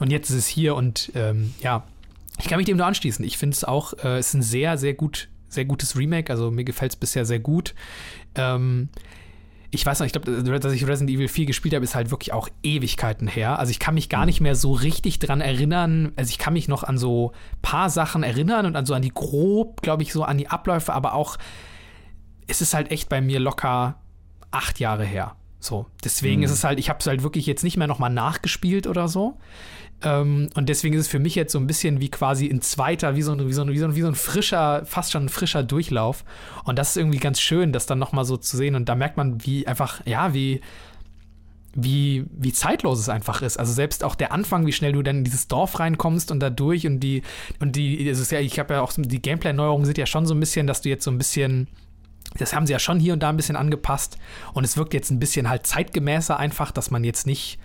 [0.00, 1.84] Und jetzt ist es hier und ähm, ja,
[2.38, 3.24] ich kann mich dem nur anschließen.
[3.24, 6.32] Ich finde es auch, äh, ist ein sehr, sehr gut, sehr gutes Remake.
[6.32, 7.74] Also mir gefällt es bisher sehr gut.
[8.34, 8.88] Ähm,
[9.74, 12.34] ich weiß noch, ich glaube, dass ich Resident Evil 4 gespielt habe, ist halt wirklich
[12.34, 13.58] auch Ewigkeiten her.
[13.58, 16.12] Also ich kann mich gar nicht mehr so richtig dran erinnern.
[16.16, 17.32] Also ich kann mich noch an so
[17.62, 20.92] paar Sachen erinnern und an so an die grob, glaube ich, so an die Abläufe,
[20.92, 21.38] aber auch
[22.46, 23.96] es ist halt echt bei mir locker
[24.50, 25.36] acht Jahre her.
[25.58, 26.44] So, deswegen mhm.
[26.44, 29.38] ist es halt, ich habe es halt wirklich jetzt nicht mehr nochmal nachgespielt oder so.
[30.04, 33.16] Ähm, und deswegen ist es für mich jetzt so ein bisschen wie quasi ein zweiter,
[33.16, 35.26] wie so ein, wie so ein, wie so ein, wie so ein frischer, fast schon
[35.26, 36.24] ein frischer Durchlauf.
[36.64, 38.74] Und das ist irgendwie ganz schön, das dann nochmal so zu sehen.
[38.74, 40.60] Und da merkt man, wie einfach, ja, wie,
[41.74, 43.58] wie, wie zeitlos es einfach ist.
[43.58, 46.50] Also selbst auch der Anfang, wie schnell du dann in dieses Dorf reinkommst und da
[46.50, 47.22] durch und die,
[47.60, 50.34] und die, es ist ja, ich habe ja auch, die Gameplay-Neuerungen sind ja schon so
[50.34, 51.68] ein bisschen, dass du jetzt so ein bisschen,
[52.36, 54.18] das haben sie ja schon hier und da ein bisschen angepasst
[54.52, 57.58] und es wirkt jetzt ein bisschen halt zeitgemäßer einfach, dass man jetzt nicht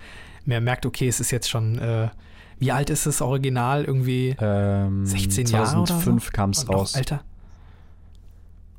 [0.46, 2.08] mehr merkt, okay, es ist jetzt schon, äh,
[2.60, 3.86] wie alt ist das Original?
[3.86, 6.32] Irgendwie ähm, 16 Jahre 2005 so?
[6.32, 6.96] kam es raus.
[6.96, 7.24] Alter.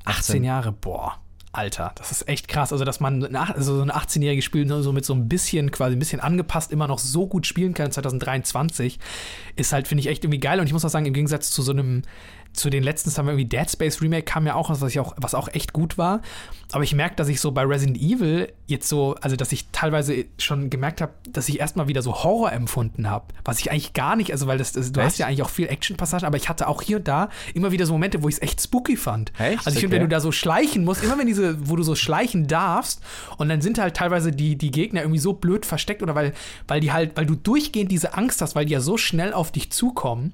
[0.05, 0.43] 18 18.
[0.43, 1.19] Jahre, boah.
[1.51, 2.71] Alter, das ist echt krass.
[2.71, 5.95] Also, dass man also so ein 18-jähriges Spiel nur so mit so ein bisschen, quasi
[5.95, 8.99] ein bisschen angepasst, immer noch so gut spielen kann 2023,
[9.55, 10.59] ist halt, finde ich, echt irgendwie geil.
[10.59, 12.03] Und ich muss auch sagen, im Gegensatz zu so einem
[12.53, 14.99] zu den letzten haben wir irgendwie Dead Space Remake kam ja auch was, was, ich
[14.99, 16.21] auch, was auch echt gut war.
[16.71, 20.25] Aber ich merke, dass ich so bei Resident Evil jetzt so, also dass ich teilweise
[20.37, 23.25] schon gemerkt habe, dass ich erstmal wieder so Horror empfunden habe.
[23.43, 25.67] Was ich eigentlich gar nicht, also weil das, das du hast ja eigentlich auch viel
[25.67, 28.41] Action-Passagen, aber ich hatte auch hier und da immer wieder so Momente, wo ich es
[28.41, 29.31] echt spooky fand.
[29.39, 29.65] Echt?
[29.65, 31.95] Also ich finde, wenn du da so schleichen musst, immer wenn diese, wo du so
[31.95, 33.01] schleichen darfst
[33.37, 36.33] und dann sind halt teilweise die, die Gegner irgendwie so blöd versteckt oder weil,
[36.67, 39.51] weil die halt, weil du durchgehend diese Angst hast, weil die ja so schnell auf
[39.51, 40.33] dich zukommen,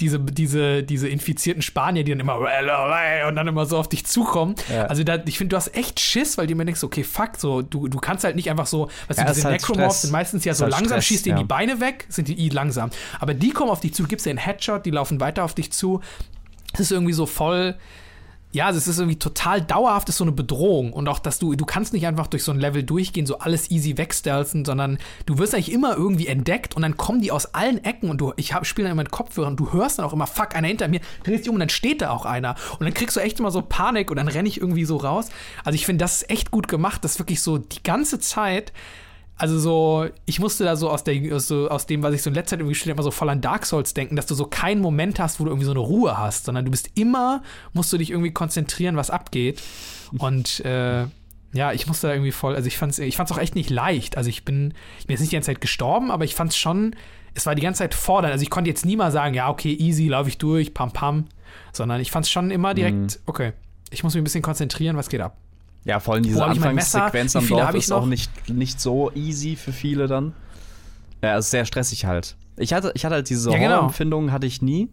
[0.00, 2.38] diese, diese, diese infizierten infizierte Spanier, die dann immer
[3.28, 4.54] und dann immer so auf dich zukommen.
[4.72, 4.86] Ja.
[4.86, 7.62] Also da, ich finde, du hast echt Schiss, weil du mir denkst, okay, fuck, so,
[7.62, 10.44] du, du kannst halt nicht einfach so, weißt ja, du, diese halt Necromorphs sind meistens
[10.44, 11.36] ja so halt langsam, Stress, schießt dir ja.
[11.38, 12.90] die Beine weg, sind die I langsam.
[13.20, 15.72] Aber die kommen auf dich zu, gibst dir einen Headshot, die laufen weiter auf dich
[15.72, 16.00] zu.
[16.72, 17.76] Es ist irgendwie so voll,
[18.52, 20.92] ja, es ist irgendwie total dauerhaft, ist so eine Bedrohung.
[20.92, 23.70] Und auch, dass du, du kannst nicht einfach durch so ein Level durchgehen, so alles
[23.70, 27.82] easy wegstelzen, sondern du wirst eigentlich immer irgendwie entdeckt und dann kommen die aus allen
[27.82, 30.26] Ecken und du, ich spiele dann immer mit Kopfhörern und du hörst dann auch immer,
[30.26, 32.54] fuck, einer hinter mir, drehst dich um und dann steht da auch einer.
[32.78, 35.30] Und dann kriegst du echt immer so Panik und dann renne ich irgendwie so raus.
[35.64, 38.72] Also ich finde, das ist echt gut gemacht, dass wirklich so die ganze Zeit
[39.42, 42.34] also so, ich musste da so aus, der, so aus dem, was ich so in
[42.34, 44.44] letzter Zeit irgendwie gespielt habe, immer so voll an Dark Souls denken, dass du so
[44.44, 47.92] keinen Moment hast, wo du irgendwie so eine Ruhe hast, sondern du bist immer, musst
[47.92, 49.60] du dich irgendwie konzentrieren, was abgeht.
[50.16, 51.06] Und äh,
[51.54, 54.16] ja, ich musste da irgendwie voll, also ich fand's, ich fand's auch echt nicht leicht.
[54.16, 56.94] Also ich bin, ich bin jetzt nicht die ganze Zeit gestorben, aber ich fand's schon,
[57.34, 58.30] es war die ganze Zeit fordernd.
[58.30, 61.24] Also ich konnte jetzt nie mal sagen, ja, okay, easy, laufe ich durch, pam, pam.
[61.72, 63.08] Sondern ich fand's schon immer direkt, mhm.
[63.26, 63.54] okay,
[63.90, 65.36] ich muss mich ein bisschen konzentrieren, was geht ab.
[65.84, 70.06] Ja, vor allem diese Anfangssequenz am Dorf ist auch nicht, nicht so easy für viele
[70.06, 70.32] dann.
[71.22, 72.36] Ja, ist sehr stressig halt.
[72.56, 74.30] Ich hatte, ich hatte halt diese ja, genau.
[74.30, 74.88] Hatte ich nie.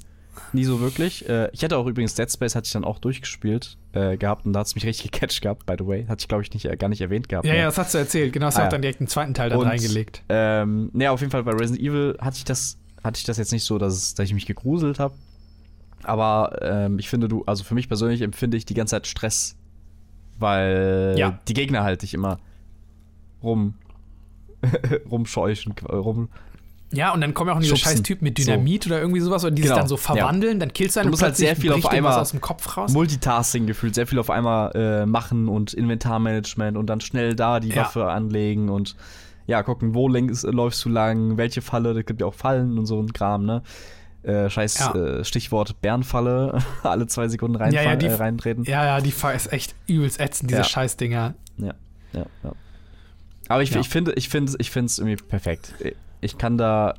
[0.53, 1.27] Nie so wirklich.
[1.27, 4.53] Äh, ich hatte auch übrigens Dead Space, hatte ich dann auch durchgespielt äh, gehabt und
[4.53, 6.05] da hat es mich richtig gecatcht gehabt, by the way.
[6.07, 7.45] Hatte ich, glaube ich, nicht, äh, gar nicht erwähnt gehabt.
[7.45, 8.33] Ja, ja, das hast du erzählt.
[8.33, 8.69] Genau, das ah, hat ja.
[8.71, 10.23] dann direkt einen zweiten Teil dann und, reingelegt.
[10.29, 13.51] Ähm, ne, auf jeden Fall bei Resident Evil hatte ich das, hatte ich das jetzt
[13.51, 15.13] nicht so, dass, dass ich mich gegruselt habe.
[16.03, 19.57] Aber ähm, ich finde, du, also für mich persönlich empfinde ich die ganze Zeit Stress
[20.39, 21.39] weil ja.
[21.47, 22.39] die Gegner halt dich immer
[23.43, 23.75] rum
[25.11, 26.29] rumscheuchen, rum.
[26.91, 28.89] Ja, und dann kommen ja auch diese scheiß Typen mit Dynamit so.
[28.89, 29.75] oder irgendwie sowas und die genau.
[29.75, 30.59] sich dann so verwandeln, ja.
[30.59, 32.91] dann killst du einen du musst halt sehr viel auf einmal aus dem Kopf raus.
[32.91, 37.69] Multitasking gefühlt, sehr viel auf einmal äh, machen und Inventarmanagement und dann schnell da die
[37.69, 37.77] ja.
[37.77, 38.95] Waffe anlegen und
[39.45, 42.85] ja, gucken, wo längst, läufst du lang, welche Falle, da gibt ja auch Fallen und
[42.85, 43.61] so ein Kram, ne?
[44.23, 44.95] Äh, scheiß ja.
[44.95, 48.65] äh, Stichwort Bärenfalle, alle zwei Sekunden rein, ja, ja, die, äh, reintreten.
[48.65, 50.65] Ja, ja, die Falle ist echt übelst ätzend, diese ja.
[50.65, 51.35] Scheißdinger.
[51.57, 51.73] Ja,
[52.11, 52.51] ja, ja.
[53.47, 55.73] Aber ich, ich finde, ich finde, ich finde es irgendwie perfekt.
[56.21, 56.95] Ich kann da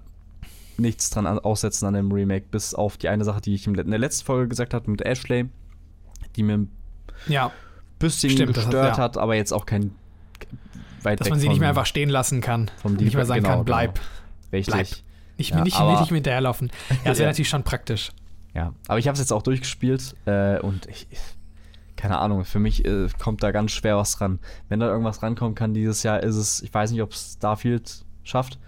[0.79, 3.99] nichts dran aussetzen an dem Remake, bis auf die eine Sache, die ich in der
[3.99, 5.49] letzten Folge gesagt habe mit Ashley,
[6.37, 6.71] die mir ein
[7.29, 7.53] ja.
[7.99, 9.95] bisschen Stimmt, gestört hat, aber jetzt auch kein
[11.03, 12.71] weit Dass man sie nicht mehr einfach stehen lassen kann.
[12.81, 13.95] Vom nicht mehr sagen genau, kann, bleib.
[13.95, 14.07] Genau.
[14.53, 14.75] Richtig.
[14.75, 14.89] Bleib.
[15.41, 16.71] Nicht, ja, nicht, nicht hinterherlaufen.
[16.91, 18.13] Ja, das wäre natürlich schon praktisch.
[18.55, 21.07] Ja, aber ich habe es jetzt auch durchgespielt äh, und ich,
[21.97, 24.39] keine Ahnung, für mich äh, kommt da ganz schwer was ran.
[24.69, 28.05] Wenn da irgendwas rankommen kann dieses Jahr, ist es, ich weiß nicht, ob es Starfield
[28.23, 28.59] schafft,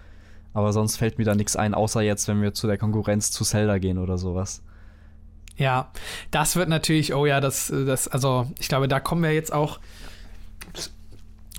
[0.55, 3.45] aber sonst fällt mir da nichts ein, außer jetzt, wenn wir zu der Konkurrenz zu
[3.45, 4.63] Zelda gehen oder sowas.
[5.57, 5.91] Ja,
[6.31, 9.81] das wird natürlich, oh ja, das, das, also ich glaube, da kommen wir jetzt auch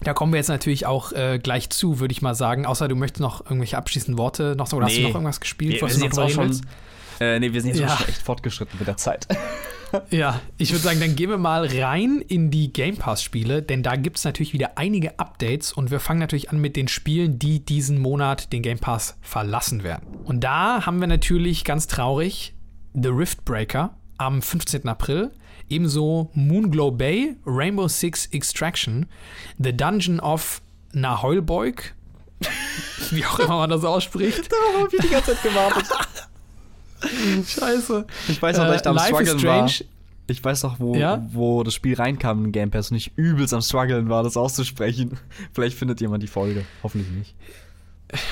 [0.08, 2.66] da kommen wir jetzt natürlich auch äh, gleich zu, würde ich mal sagen.
[2.66, 4.92] Außer du möchtest noch irgendwelche abschließenden Worte noch so, oder nee.
[4.92, 6.62] hast du noch irgendwas gespielt, wir, was wir sind jetzt auch schon,
[7.20, 7.90] äh, nee, wir sind jetzt ja.
[7.90, 9.28] schon echt fortgeschritten mit der Zeit.
[10.10, 13.96] ja, ich würde sagen, dann gehen wir mal rein in die Game Pass-Spiele, denn da
[13.96, 17.64] gibt es natürlich wieder einige Updates und wir fangen natürlich an mit den Spielen, die
[17.64, 20.08] diesen Monat den Game Pass verlassen werden.
[20.24, 22.54] Und da haben wir natürlich ganz traurig
[22.94, 24.88] The Rift Breaker am 15.
[24.88, 25.32] April.
[25.70, 29.08] Ebenso Moonglow Bay, Rainbow Six Extraction,
[29.58, 30.62] The Dungeon of
[30.94, 31.96] Naholboik,
[33.12, 34.52] wie auch immer man das ausspricht.
[34.52, 35.88] Darauf habe ich die ganze Zeit gewartet.
[37.48, 38.06] Scheiße.
[38.30, 39.70] Ich weiß noch, dass ich da am äh, Struggeln war.
[40.28, 41.26] Ich weiß noch, wo, ja?
[41.34, 45.20] wo das Spiel reinkam in Game Pass und ich übelst am Struggeln war, das auszusprechen.
[45.54, 46.66] Vielleicht findet jemand die Folge.
[46.82, 47.36] Hoffentlich nicht.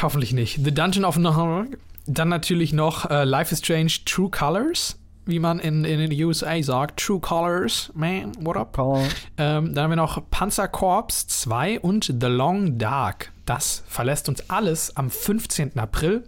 [0.02, 0.64] Hoffentlich nicht.
[0.64, 1.78] The Dungeon of Naholboik.
[2.08, 4.98] Dann natürlich noch uh, Life is Strange True Colors
[5.32, 7.00] wie man in, in den USA sagt.
[7.00, 8.78] True Colors, man, what up?
[9.38, 13.32] Ähm, dann haben wir noch Panzer Corps 2 und The Long Dark.
[13.46, 15.80] Das verlässt uns alles am 15.
[15.80, 16.26] April.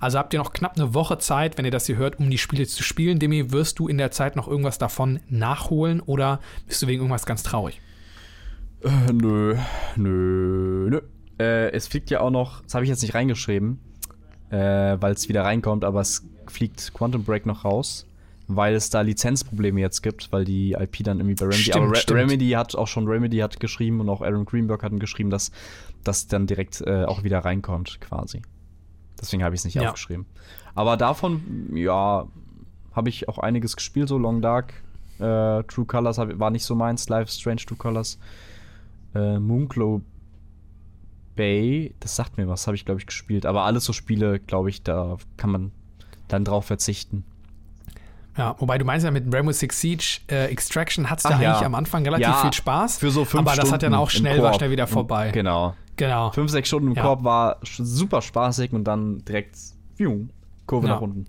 [0.00, 2.38] Also habt ihr noch knapp eine Woche Zeit, wenn ihr das hier hört, um die
[2.38, 3.20] Spiele zu spielen.
[3.20, 7.26] Demi, wirst du in der Zeit noch irgendwas davon nachholen oder bist du wegen irgendwas
[7.26, 7.80] ganz traurig?
[8.82, 9.56] Äh, nö,
[9.94, 11.00] nö, nö.
[11.38, 13.78] Äh, es fliegt ja auch noch, das habe ich jetzt nicht reingeschrieben,
[14.50, 18.06] äh, weil es wieder reinkommt, aber es fliegt Quantum Break noch raus
[18.56, 21.62] weil es da Lizenzprobleme jetzt gibt, weil die IP dann irgendwie bei Remedy.
[21.62, 22.20] Stimmt, aber Re stimmt.
[22.20, 25.50] Remedy hat auch schon Remedy hat geschrieben und auch Aaron Greenberg hat geschrieben, dass
[26.04, 28.42] das dann direkt äh, auch wieder reinkommt, quasi.
[29.20, 29.88] Deswegen habe ich es nicht ja.
[29.88, 30.26] aufgeschrieben.
[30.74, 32.26] Aber davon, ja,
[32.92, 34.72] habe ich auch einiges gespielt, so Long Dark,
[35.18, 38.18] äh, True Colors hab, war nicht so meins, Life Strange True Colors,
[39.14, 40.02] äh, Moonclow
[41.36, 43.46] Bay, das sagt mir was, habe ich glaube ich gespielt.
[43.46, 45.72] Aber alles so Spiele, glaube ich, da kann man
[46.28, 47.24] dann drauf verzichten.
[48.40, 51.52] Ja, wobei du meinst ja mit Rainbow Six Siege äh, Extraction hat es da ja.
[51.52, 52.96] eigentlich am Anfang relativ ja, viel Spaß.
[52.96, 55.30] Für so fünf aber Stunden das hat dann auch schnell, war schnell wieder vorbei.
[55.30, 55.74] Genau.
[55.96, 56.30] Genau.
[56.30, 57.02] Fünf, sechs Stunden im ja.
[57.02, 59.56] Korb war super spaßig und dann direkt
[59.96, 60.28] pfiuh,
[60.64, 61.26] Kurve nach unten.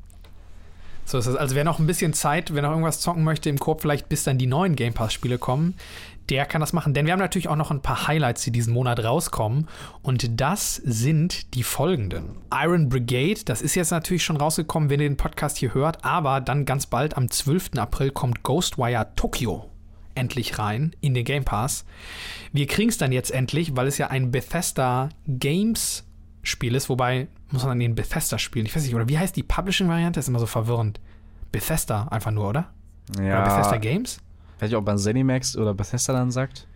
[1.04, 1.36] So ist es.
[1.36, 4.24] Also wer noch ein bisschen Zeit, wer noch irgendwas zocken möchte im Korb, vielleicht bis
[4.24, 5.74] dann die neuen Game Pass-Spiele kommen,
[6.32, 6.94] der kann das machen.
[6.94, 9.68] Denn wir haben natürlich auch noch ein paar Highlights, die diesen Monat rauskommen.
[10.02, 12.38] Und das sind die folgenden.
[12.52, 16.04] Iron Brigade, das ist jetzt natürlich schon rausgekommen, wenn ihr den Podcast hier hört.
[16.04, 17.72] Aber dann ganz bald am 12.
[17.78, 19.70] April kommt Ghostwire Tokyo
[20.16, 21.86] endlich rein in den Game Pass.
[22.52, 26.06] Wir kriegen es dann jetzt endlich, weil es ja ein Bethesda Games
[26.44, 28.66] Spiel ist, wobei muss man den Bethesda spielen.
[28.66, 30.20] Ich weiß nicht, oder wie heißt die Publishing-Variante?
[30.20, 31.00] Ist immer so verwirrend.
[31.52, 32.74] Bethesda einfach nur, oder?
[33.18, 33.42] Ja.
[33.42, 34.20] Oder Bethesda Games?
[34.62, 36.68] Weiß ich, ob man Zenimax oder Bethesda dann sagt.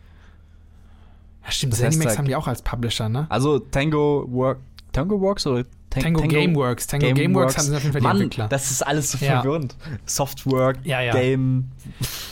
[1.45, 1.71] Ja, stimmt.
[1.71, 3.27] Bethesda Zenimax haben die auch als Publisher, ne?
[3.29, 4.57] Also Tango Work,
[4.91, 6.87] Tango Works oder Tango, Tango Gameworks.
[6.87, 8.47] Tango Game Gameworks haben sie auf jeden Fall Mann, die Entwickler.
[8.47, 9.39] Das ist alles so ja.
[9.39, 9.75] verwirrend.
[10.05, 11.13] Softwork, ja, ja.
[11.13, 11.69] Game.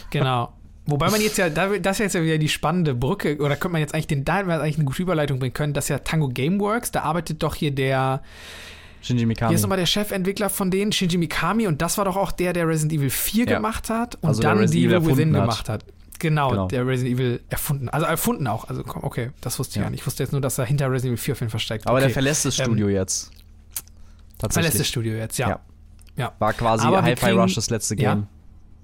[0.10, 0.52] Genau.
[0.88, 3.82] Wobei man jetzt ja, das ist jetzt ja wieder die spannende Brücke, oder könnte man
[3.82, 7.04] jetzt eigentlich den, da eigentlich eine gute Überleitung bringen können, dass ja Tango Gameworks, da
[7.04, 8.24] arbeitet doch hier der
[9.04, 9.50] Shinji Mikami.
[9.50, 12.54] Hier ist nochmal der Chefentwickler von denen, Shinji Mikami, und das war doch auch der,
[12.54, 13.56] der Resident Evil 4 ja.
[13.56, 15.42] gemacht hat und also dann Evil Within hat.
[15.42, 15.86] gemacht hat.
[16.20, 17.90] Genau, genau, der Resident Evil erfunden.
[17.90, 18.70] Also erfunden auch.
[18.70, 19.82] Also okay, das wusste ich ja.
[19.84, 20.00] gar nicht.
[20.00, 21.86] Ich wusste jetzt nur, dass er hinter Resident Evil 4 auf jeden Fall versteckt.
[21.86, 22.06] Aber okay.
[22.06, 23.32] der verlässt das Studio ähm, jetzt.
[24.38, 24.72] Tatsächlich.
[24.72, 25.50] Verlässt das Studio jetzt, ja.
[25.50, 25.60] ja.
[26.16, 26.34] ja.
[26.40, 28.28] War quasi Hi-Fi Rush das letzte Game.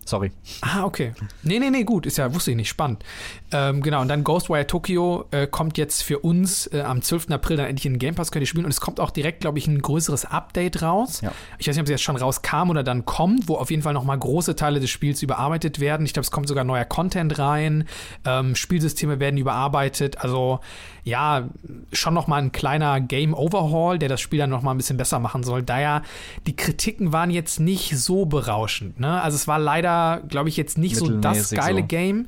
[0.10, 0.32] Sorry.
[0.62, 1.14] Ah, okay.
[1.44, 2.08] Nee, nee, nee, gut.
[2.08, 2.70] Ist ja, wusste ich nicht.
[2.70, 3.04] Spannend.
[3.52, 7.30] Ähm, genau, und dann Ghostwire Tokyo äh, kommt jetzt für uns äh, am 12.
[7.30, 8.66] April dann endlich in den Game Pass, könnt ihr spielen.
[8.66, 11.22] Und es kommt auch direkt, glaube ich, ein größeres Update raus.
[11.22, 11.32] Ja.
[11.60, 13.94] Ich weiß nicht, ob es jetzt schon rauskam oder dann kommt, wo auf jeden Fall
[13.94, 16.08] nochmal große Teile des Spiels überarbeitet werden.
[16.08, 17.88] Ich glaube, es kommt sogar neuer Content rein.
[18.26, 20.18] Ähm, Spielsysteme werden überarbeitet.
[20.18, 20.60] Also,
[21.10, 21.50] ja,
[21.92, 25.44] schon nochmal ein kleiner Game Overhaul, der das Spiel dann nochmal ein bisschen besser machen
[25.44, 25.64] soll.
[25.64, 26.04] Daher,
[26.48, 29.00] die Kritiken waren jetzt nicht so berauschend.
[29.00, 29.22] Ne?
[29.22, 31.88] Also, es war leider glaube ich, jetzt nicht so das geile so.
[31.88, 32.28] Game.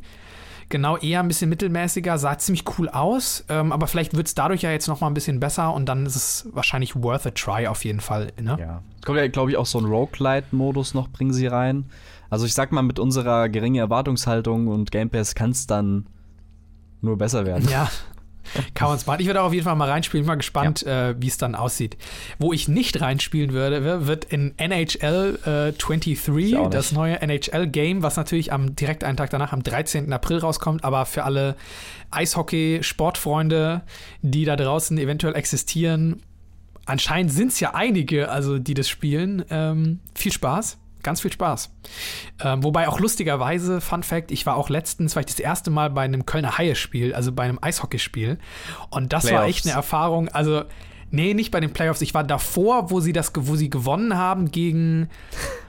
[0.69, 4.61] Genau, eher ein bisschen mittelmäßiger, sah ziemlich cool aus, ähm, aber vielleicht wird es dadurch
[4.61, 7.67] ja jetzt noch mal ein bisschen besser und dann ist es wahrscheinlich worth a try
[7.67, 8.31] auf jeden Fall.
[8.41, 8.55] Ne?
[8.57, 8.81] Ja.
[8.97, 11.89] Es kommt ja, glaube ich, auch so ein Roguelite-Modus noch, bringen sie rein.
[12.29, 16.07] Also ich sag mal, mit unserer geringen Erwartungshaltung und Game Pass kann es dann
[17.01, 17.67] nur besser werden.
[17.69, 17.89] Ja,
[18.73, 19.21] Kann man es machen.
[19.21, 20.23] Ich werde auch auf jeden Fall mal reinspielen.
[20.23, 21.09] Bin mal gespannt, ja.
[21.09, 21.97] äh, wie es dann aussieht.
[22.39, 28.51] Wo ich nicht reinspielen würde, wird in NHL äh, 23, das neue NHL-Game, was natürlich
[28.53, 30.11] am direkt einen Tag danach, am 13.
[30.11, 30.83] April rauskommt.
[30.83, 31.55] Aber für alle
[32.11, 33.81] Eishockey-Sportfreunde,
[34.21, 36.21] die da draußen eventuell existieren,
[36.85, 39.45] anscheinend sind es ja einige, also die das spielen.
[39.49, 41.71] Ähm, viel Spaß ganz viel Spaß.
[42.43, 45.89] Ähm, wobei auch lustigerweise, Fun Fact, ich war auch letztens, war ich das erste Mal
[45.89, 48.37] bei einem Kölner Haie-Spiel, also bei einem Eishockeyspiel.
[48.89, 49.41] Und das Playoffs.
[49.41, 50.29] war echt eine Erfahrung.
[50.29, 50.63] Also,
[51.09, 52.01] nee, nicht bei den Playoffs.
[52.01, 55.09] Ich war davor, wo sie das, wo sie gewonnen haben gegen,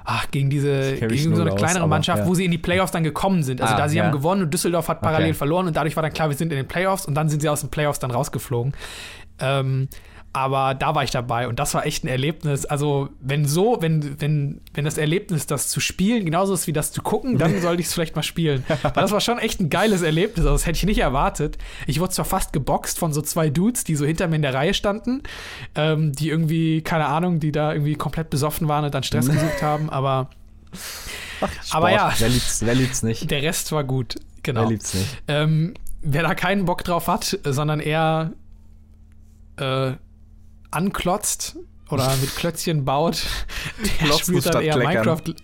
[0.04, 2.26] ach, gegen diese, gegen so eine kleinere aus, Mannschaft, ja.
[2.26, 3.60] wo sie in die Playoffs dann gekommen sind.
[3.60, 4.04] Also ah, da sie ja.
[4.04, 5.38] haben gewonnen und Düsseldorf hat parallel okay.
[5.38, 7.48] verloren und dadurch war dann klar, wir sind in den Playoffs und dann sind sie
[7.48, 8.72] aus den Playoffs dann rausgeflogen.
[9.40, 9.88] Ähm,
[10.34, 12.64] aber da war ich dabei und das war echt ein Erlebnis.
[12.64, 16.90] Also, wenn so, wenn, wenn, wenn das Erlebnis, das zu spielen, genauso ist wie das
[16.90, 18.64] zu gucken, dann sollte ich es vielleicht mal spielen.
[18.82, 20.46] Weil das war schon echt ein geiles Erlebnis.
[20.46, 21.58] Also, das hätte ich nicht erwartet.
[21.86, 24.54] Ich wurde zwar fast geboxt von so zwei Dudes, die so hinter mir in der
[24.54, 25.22] Reihe standen,
[25.74, 29.62] ähm, die irgendwie, keine Ahnung, die da irgendwie komplett besoffen waren und dann Stress gesucht
[29.62, 30.30] haben, aber.
[31.42, 32.14] Ach, aber ja.
[32.16, 33.30] Wer liebt's, wer liebt's nicht?
[33.30, 34.14] Der Rest war gut.
[34.42, 34.62] Genau.
[34.62, 35.22] Wer liebt's nicht?
[35.28, 38.32] Ähm, wer da keinen Bock drauf hat, sondern eher.
[39.58, 39.92] Äh,
[40.72, 41.56] anklotzt
[41.90, 43.26] oder mit Klötzchen baut,
[43.78, 45.04] der Klotzen spielt dann eher Kleckern.
[45.04, 45.34] Minecraft.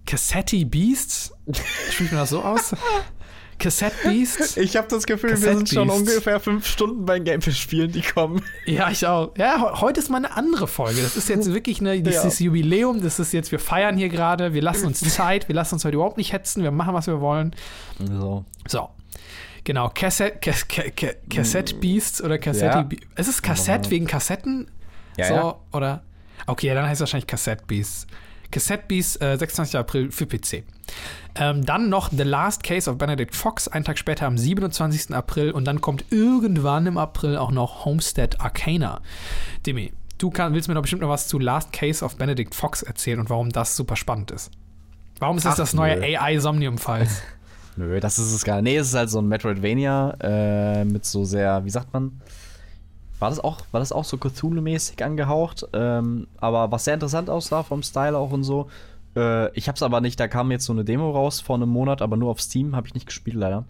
[0.05, 1.33] Cassetti Beasts?
[1.91, 2.75] Spricht man das so aus?
[3.59, 4.57] Cassette Beasts.
[4.57, 8.41] Ich habe das Gefühl, Cassette wir sind schon ungefähr fünf Stunden beim Gameplay-Spielen, die kommen.
[8.65, 9.37] Ja, ich auch.
[9.37, 11.01] Ja, heute ist mal eine andere Folge.
[11.01, 12.45] Das ist jetzt wirklich eine, dieses ja.
[12.45, 13.03] Jubiläum.
[13.03, 14.53] Das ist jetzt, wir feiern hier gerade.
[14.53, 15.47] Wir lassen uns Zeit.
[15.49, 16.63] Wir lassen uns heute überhaupt nicht hetzen.
[16.63, 17.53] Wir machen, was wir wollen.
[17.99, 18.45] So.
[18.67, 18.89] So.
[19.65, 22.87] Genau, Cassette, Cassette Beasts oder Cassette.
[22.89, 22.89] Ja.
[23.17, 24.71] Ist es Cassette wegen Kassetten?
[25.17, 25.59] Ja, so, ja.
[25.73, 26.03] oder?
[26.47, 28.07] Okay, dann heißt es wahrscheinlich Cassette Beasts.
[28.51, 29.77] Cassette Beasts, äh, 26.
[29.77, 30.63] April für PC.
[31.35, 35.13] Ähm, dann noch The Last Case of Benedict Fox, einen Tag später am 27.
[35.15, 35.51] April.
[35.51, 39.01] Und dann kommt irgendwann im April auch noch Homestead Arcana.
[39.65, 42.81] Demi, du kann, willst mir doch bestimmt noch was zu Last Case of Benedict Fox
[42.81, 44.51] erzählen und warum das super spannend ist.
[45.19, 47.21] Warum ist das Ach, das neue AI-Somnium-Files?
[47.75, 48.73] Nö, das ist es gar nicht.
[48.73, 52.19] Nee, es ist halt so ein Metroidvania äh, mit so sehr, wie sagt man?
[53.19, 55.67] War das auch, war das auch so Cthulhu-mäßig angehaucht?
[55.73, 58.69] Ähm, aber was sehr interessant aussah vom Style auch und so.
[59.15, 62.01] Äh, ich hab's aber nicht, da kam jetzt so eine Demo raus vor einem Monat,
[62.01, 63.65] aber nur auf Steam, habe ich nicht gespielt leider.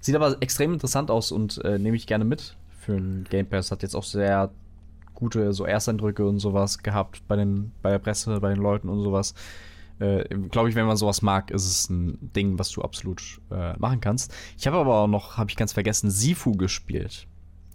[0.00, 3.70] Sieht aber extrem interessant aus und äh, nehme ich gerne mit für ein Game Pass.
[3.70, 4.50] Hat jetzt auch sehr
[5.14, 9.02] gute so Ersteindrücke und sowas gehabt bei, den, bei der Presse, bei den Leuten und
[9.02, 9.34] sowas
[10.00, 13.74] äh, glaube ich, wenn man sowas mag, ist es ein Ding, was du absolut äh,
[13.78, 14.34] machen kannst.
[14.58, 17.26] Ich habe aber auch noch, habe ich ganz vergessen, Sifu gespielt.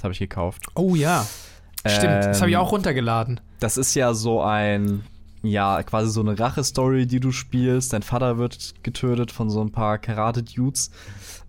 [0.05, 0.67] Habe ich gekauft.
[0.75, 1.25] Oh ja.
[1.87, 3.41] Stimmt, ähm, das habe ich auch runtergeladen.
[3.59, 5.03] Das ist ja so ein,
[5.43, 7.91] ja, quasi so eine Rache-Story, die du spielst.
[7.93, 10.91] Dein Vater wird getötet von so ein paar Karate-Dudes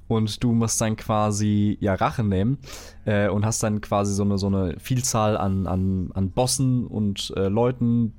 [0.08, 2.58] und du musst dann quasi ja Rache nehmen
[3.04, 7.32] äh, und hast dann quasi so eine so eine Vielzahl an an, an Bossen und
[7.36, 8.12] äh, Leuten,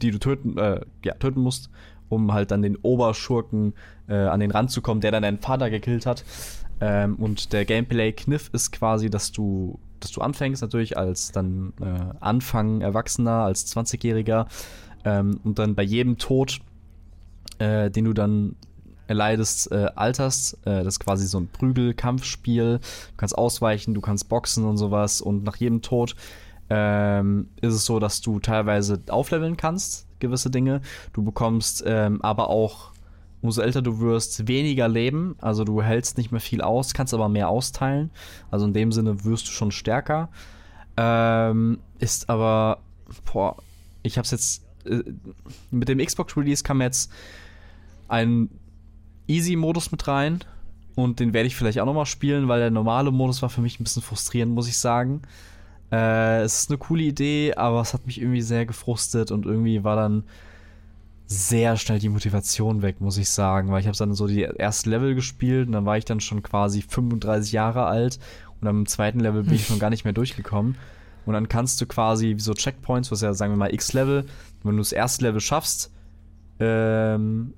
[0.00, 1.70] die du töten, äh, ja, töten musst,
[2.08, 3.74] um halt dann den Oberschurken
[4.08, 6.24] äh, an den Rand zu kommen, der dann deinen Vater gekillt hat.
[6.80, 12.14] Ähm, und der Gameplay-Kniff ist quasi, dass du, dass du anfängst natürlich als dann äh,
[12.20, 14.46] Anfang Erwachsener, als 20-Jähriger
[15.04, 16.60] ähm, und dann bei jedem Tod,
[17.58, 18.56] äh, den du dann
[19.08, 20.54] erleidest, äh, alterst.
[20.66, 22.78] Äh, das ist quasi so ein Prügelkampfspiel.
[22.78, 26.14] Du kannst ausweichen, du kannst boxen und sowas und nach jedem Tod
[26.70, 30.80] ähm, ist es so, dass du teilweise aufleveln kannst, gewisse Dinge.
[31.12, 32.92] Du bekommst ähm, aber auch,
[33.40, 35.36] umso älter du wirst, weniger Leben.
[35.40, 38.10] Also du hältst nicht mehr viel aus, kannst aber mehr austeilen.
[38.50, 40.28] Also in dem Sinne wirst du schon stärker.
[40.96, 42.78] Ähm, ist aber,
[43.32, 43.56] boah,
[44.02, 45.02] ich hab's jetzt, äh,
[45.70, 47.12] mit dem Xbox Release kam jetzt
[48.08, 48.50] ein
[49.28, 50.40] Easy-Modus mit rein.
[50.96, 53.78] Und den werde ich vielleicht auch nochmal spielen, weil der normale Modus war für mich
[53.78, 55.22] ein bisschen frustrierend, muss ich sagen.
[55.90, 59.84] Äh, es ist eine coole Idee, aber es hat mich irgendwie sehr gefrustet und irgendwie
[59.84, 60.24] war dann
[61.26, 64.88] sehr schnell die Motivation weg, muss ich sagen, weil ich habe dann so die ersten
[64.90, 68.18] Level gespielt und dann war ich dann schon quasi 35 Jahre alt
[68.60, 70.76] und am zweiten Level bin ich schon gar nicht mehr durchgekommen.
[71.26, 74.24] Und dann kannst du quasi wie so Checkpoints, was ja sagen wir mal X-Level,
[74.64, 75.92] wenn du das erste Level schaffst
[76.58, 77.52] ähm,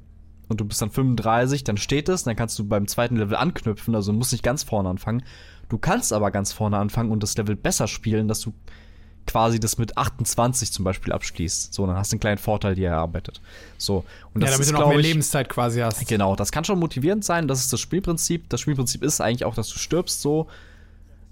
[0.49, 3.95] und du bist dann 35, dann steht es, dann kannst du beim zweiten Level anknüpfen,
[3.95, 5.23] also musst nicht ganz vorne anfangen.
[5.70, 8.52] Du kannst aber ganz vorne anfangen und das Level besser spielen, dass du
[9.26, 11.72] quasi das mit 28 zum Beispiel abschließt.
[11.72, 13.40] So, dann hast du einen kleinen Vorteil dir erarbeitet.
[13.78, 14.04] So.
[14.35, 16.06] Und das ja, damit ist, du noch mehr ich, Lebenszeit quasi hast.
[16.09, 17.46] Genau, das kann schon motivierend sein.
[17.46, 18.48] Das ist das Spielprinzip.
[18.48, 20.48] Das Spielprinzip ist eigentlich auch, dass du stirbst so.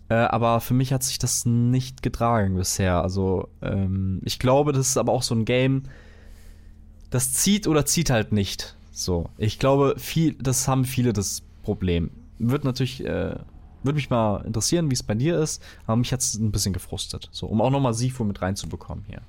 [0.08, 3.02] Äh, aber für mich hat sich das nicht getragen bisher.
[3.02, 5.82] Also, ähm, ich glaube, das ist aber auch so ein Game,
[7.10, 8.76] das zieht oder zieht halt nicht.
[8.92, 9.28] So.
[9.36, 12.10] Ich glaube, viel, das haben viele das Problem.
[12.38, 13.34] Wird natürlich äh,
[13.82, 15.62] würde mich mal interessieren, wie es bei dir ist.
[15.86, 17.28] Aber mich hat es ein bisschen gefrustet.
[17.32, 19.22] So, um auch nochmal Sifu mit reinzubekommen hier.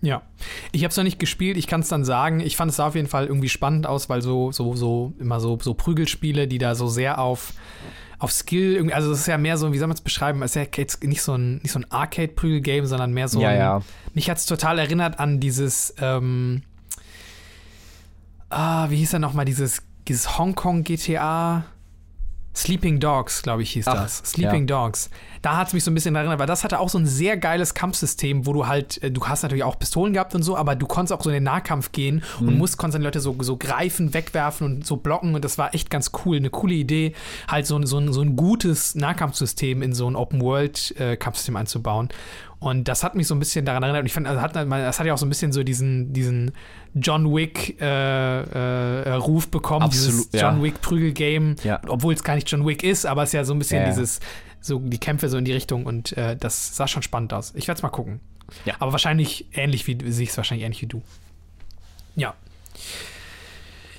[0.00, 0.22] Ja,
[0.70, 1.56] ich habe es noch nicht gespielt.
[1.56, 2.40] Ich kann es dann sagen.
[2.40, 5.58] Ich fand es auf jeden Fall irgendwie spannend aus, weil so so so immer so
[5.60, 7.52] so Prügelspiele, die da so sehr auf
[8.20, 8.94] auf Skill irgendwie.
[8.94, 10.42] Also es ist ja mehr so, wie soll man es beschreiben?
[10.42, 13.40] Es ist ja jetzt nicht so ein nicht so ein Arcade-Prügel-Game, sondern mehr so.
[13.40, 13.82] Ja, ein, ja.
[14.14, 15.94] Mich hat es total erinnert an dieses.
[15.98, 16.62] Ähm,
[18.50, 21.64] ah, wie hieß er noch mal dieses dieses Hongkong GTA?
[22.58, 24.18] Sleeping Dogs, glaube ich, hieß Ach, das.
[24.24, 24.82] Sleeping ja.
[24.82, 25.10] Dogs.
[25.42, 27.36] Da hat es mich so ein bisschen erinnert, weil das hatte auch so ein sehr
[27.36, 30.74] geiles Kampfsystem, wo du halt, äh, du hast natürlich auch Pistolen gehabt und so, aber
[30.74, 32.48] du konntest auch so in den Nahkampf gehen mhm.
[32.48, 35.72] und musst, konntest dann Leute so, so greifen, wegwerfen und so blocken und das war
[35.72, 36.38] echt ganz cool.
[36.38, 37.14] Eine coole Idee,
[37.46, 42.08] halt so, so, ein, so ein gutes Nahkampfsystem in so ein Open-World-Kampfsystem äh, einzubauen.
[42.60, 44.00] Und das hat mich so ein bisschen daran erinnert.
[44.00, 46.52] Und ich fand, also hat, das hat ja auch so ein bisschen so diesen, diesen
[46.94, 50.50] John Wick äh, äh, Ruf bekommen, Absolut, dieses ja.
[50.50, 51.80] John Wick Prügel-Game, ja.
[51.86, 53.88] obwohl es gar nicht John Wick ist, aber es ist ja so ein bisschen ja,
[53.88, 54.18] dieses,
[54.60, 57.52] so die Kämpfe so in die Richtung und äh, das sah schon spannend aus.
[57.54, 58.20] Ich werde es mal gucken.
[58.64, 58.74] Ja.
[58.80, 61.02] Aber wahrscheinlich ähnlich wie, sehe ich es wahrscheinlich ähnlich wie du.
[62.16, 62.34] Ja.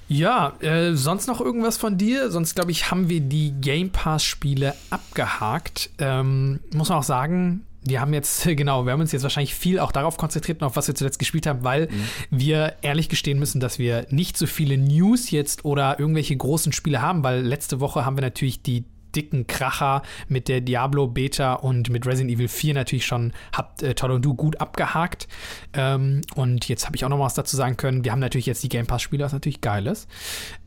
[0.09, 2.31] Ja, äh, sonst noch irgendwas von dir?
[2.31, 5.91] Sonst glaube ich, haben wir die Game Pass-Spiele abgehakt.
[5.99, 9.79] Ähm, muss man auch sagen, wir haben jetzt, genau, wir haben uns jetzt wahrscheinlich viel
[9.79, 12.03] auch darauf konzentriert, auf was wir zuletzt gespielt haben, weil mhm.
[12.29, 17.01] wir ehrlich gestehen müssen, dass wir nicht so viele News jetzt oder irgendwelche großen Spiele
[17.01, 21.89] haben, weil letzte Woche haben wir natürlich die dicken Kracher mit der Diablo Beta und
[21.89, 25.27] mit Resident Evil 4 natürlich schon habt äh, Todd und du gut abgehakt.
[25.73, 28.03] Ähm, und jetzt habe ich auch noch was dazu sagen können.
[28.03, 30.07] Wir haben natürlich jetzt die Game Pass Spiele, was natürlich geil ist.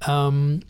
[0.07, 0.61] Ähm,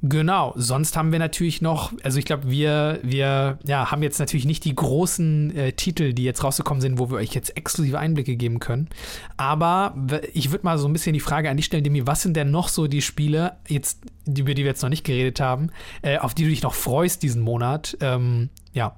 [0.00, 4.46] Genau, sonst haben wir natürlich noch, also ich glaube, wir, wir ja, haben jetzt natürlich
[4.46, 8.36] nicht die großen äh, Titel, die jetzt rausgekommen sind, wo wir euch jetzt exklusive Einblicke
[8.36, 8.88] geben können.
[9.36, 9.96] Aber
[10.34, 12.52] ich würde mal so ein bisschen die Frage an dich stellen, Demi, was sind denn
[12.52, 15.70] noch so die Spiele, jetzt, über die wir jetzt noch nicht geredet haben,
[16.02, 17.96] äh, auf die du dich noch freust diesen Monat?
[18.00, 18.94] Ähm, ja.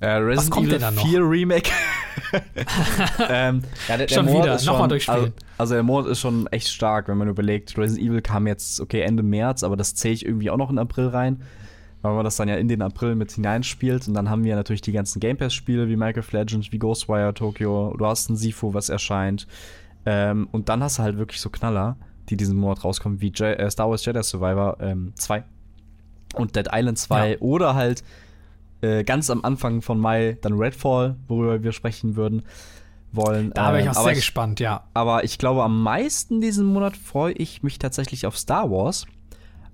[0.00, 1.70] Äh, Resident Was kommt Evil denn da 4 Remake.
[3.28, 5.20] ähm, ja, der, schon der wieder, nochmal durchspielen.
[5.20, 8.80] Also, also, der Mord ist schon echt stark, wenn man überlegt, Resident Evil kam jetzt,
[8.80, 11.42] okay, Ende März, aber das zähle ich irgendwie auch noch in April rein,
[12.02, 14.08] weil man das dann ja in den April mit hineinspielt.
[14.08, 17.94] Und dann haben wir natürlich die ganzen Game Pass-Spiele wie Minecraft Legends, wie Ghostwire Tokyo,
[17.96, 19.46] du hast ein Sifu, was erscheint.
[20.04, 21.96] Ähm, und dann hast du halt wirklich so Knaller,
[22.28, 25.42] die diesen Monat rauskommen, wie Je äh, Star Wars Jedi Survivor ähm, 2
[26.34, 27.38] und Dead Island 2 ja.
[27.40, 28.04] oder halt
[28.80, 32.42] äh, ganz am Anfang von Mai dann Redfall, worüber wir sprechen würden
[33.12, 33.50] wollen.
[33.54, 34.84] Da bin ich auch ähm, sehr ich, gespannt, ja.
[34.94, 39.06] Aber ich glaube, am meisten diesen Monat freue ich mich tatsächlich auf Star Wars.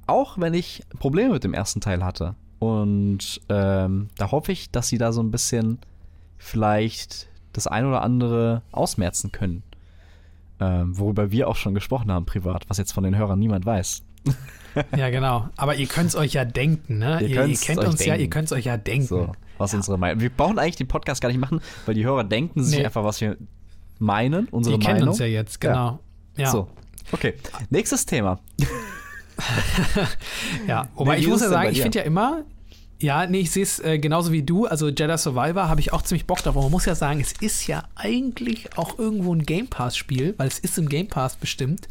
[0.06, 2.34] Auch wenn ich Probleme mit dem ersten Teil hatte.
[2.58, 5.78] Und ähm, da hoffe ich, dass sie da so ein bisschen
[6.38, 9.62] vielleicht das ein oder andere ausmerzen können.
[10.60, 14.02] Ähm, worüber wir auch schon gesprochen haben privat, was jetzt von den Hörern niemand weiß.
[14.96, 15.48] ja, genau.
[15.56, 17.20] Aber ihr könnt es euch ja denken, ne?
[17.20, 18.08] Ihr, ihr, ihr kennt uns denken.
[18.08, 19.06] ja, ihr könnt es euch ja denken.
[19.06, 19.78] So, was ja.
[19.78, 20.20] unsere Meinung.
[20.20, 22.84] Wir brauchen eigentlich den Podcast gar nicht machen, weil die Hörer denken sich nee.
[22.84, 23.36] einfach, was wir
[23.98, 24.96] meinen, unsere die Meinung.
[24.96, 25.98] Die kennen uns ja jetzt, genau.
[26.36, 26.44] Ja.
[26.44, 26.50] ja.
[26.50, 26.68] So,
[27.12, 27.34] okay.
[27.70, 28.40] Nächstes Thema.
[30.66, 32.44] ja, wobei nee, ich muss ja sagen, ich finde ja immer,
[33.02, 34.66] ja, nee, ich sehe es äh, genauso wie du.
[34.66, 36.54] Also Jedi Survivor habe ich auch ziemlich Bock drauf.
[36.54, 40.46] Aber man muss ja sagen, es ist ja eigentlich auch irgendwo ein Game Pass-Spiel, weil
[40.46, 41.88] es ist im Game Pass bestimmt.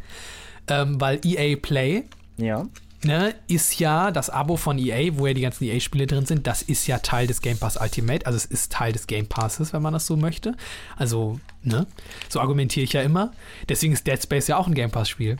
[0.68, 2.04] Ähm, weil EA Play
[2.36, 2.66] ja.
[3.04, 6.62] Ne, ist ja das Abo von EA, wo ja die ganzen EA-Spiele drin sind, das
[6.62, 9.82] ist ja Teil des Game Pass Ultimate, also es ist Teil des Game Passes, wenn
[9.82, 10.54] man das so möchte.
[10.96, 11.88] Also, ne,
[12.28, 13.32] so argumentiere ich ja immer.
[13.68, 15.36] Deswegen ist Dead Space ja auch ein Game Pass-Spiel.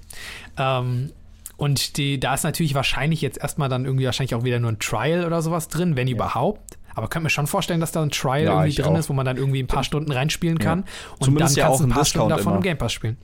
[0.59, 1.13] Ähm,
[1.57, 4.81] und die, da ist natürlich wahrscheinlich jetzt erstmal dann irgendwie wahrscheinlich auch wieder nur ein
[4.81, 6.15] Trial oder sowas drin, wenn ja.
[6.17, 6.79] überhaupt.
[6.97, 8.99] Aber könnt mir schon vorstellen, dass da ein Trial ja, irgendwie drin auch.
[8.99, 10.81] ist, wo man dann irgendwie ein paar Stunden reinspielen kann.
[10.81, 10.85] Ja.
[11.19, 12.57] Und Zumindest dann kannst du ein paar Stunden davon immer.
[12.57, 13.17] im Game Pass spielen.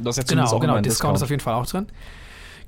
[0.00, 0.74] Das ist jetzt genau, auch genau.
[0.74, 1.86] Discount, Discount ist auf jeden Fall auch drin.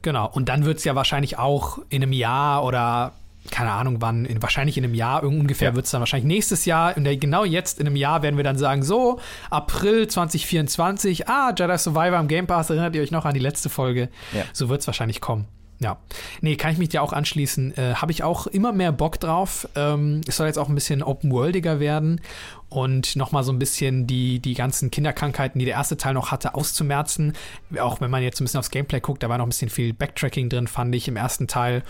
[0.02, 0.28] Genau.
[0.30, 3.12] Und dann wird es ja wahrscheinlich auch in einem Jahr oder
[3.50, 5.74] keine Ahnung wann, in, wahrscheinlich in einem Jahr ungefähr ja.
[5.74, 8.44] wird es dann wahrscheinlich nächstes Jahr, in der, genau jetzt in einem Jahr werden wir
[8.44, 13.24] dann sagen, so, April 2024, ah, Jedi Survivor im Game Pass, erinnert ihr euch noch
[13.24, 14.10] an die letzte Folge?
[14.32, 14.42] Ja.
[14.52, 15.46] So wird es wahrscheinlich kommen.
[15.80, 15.96] Ja.
[16.42, 17.76] Nee, kann ich mich dir auch anschließen.
[17.76, 19.66] Äh, Habe ich auch immer mehr Bock drauf.
[19.74, 22.20] Ähm, es soll jetzt auch ein bisschen open-worldiger werden
[22.68, 26.54] und nochmal so ein bisschen die, die ganzen Kinderkrankheiten, die der erste Teil noch hatte,
[26.54, 27.32] auszumerzen.
[27.78, 29.94] Auch wenn man jetzt ein bisschen aufs Gameplay guckt, da war noch ein bisschen viel
[29.94, 31.82] Backtracking drin, fand ich im ersten Teil.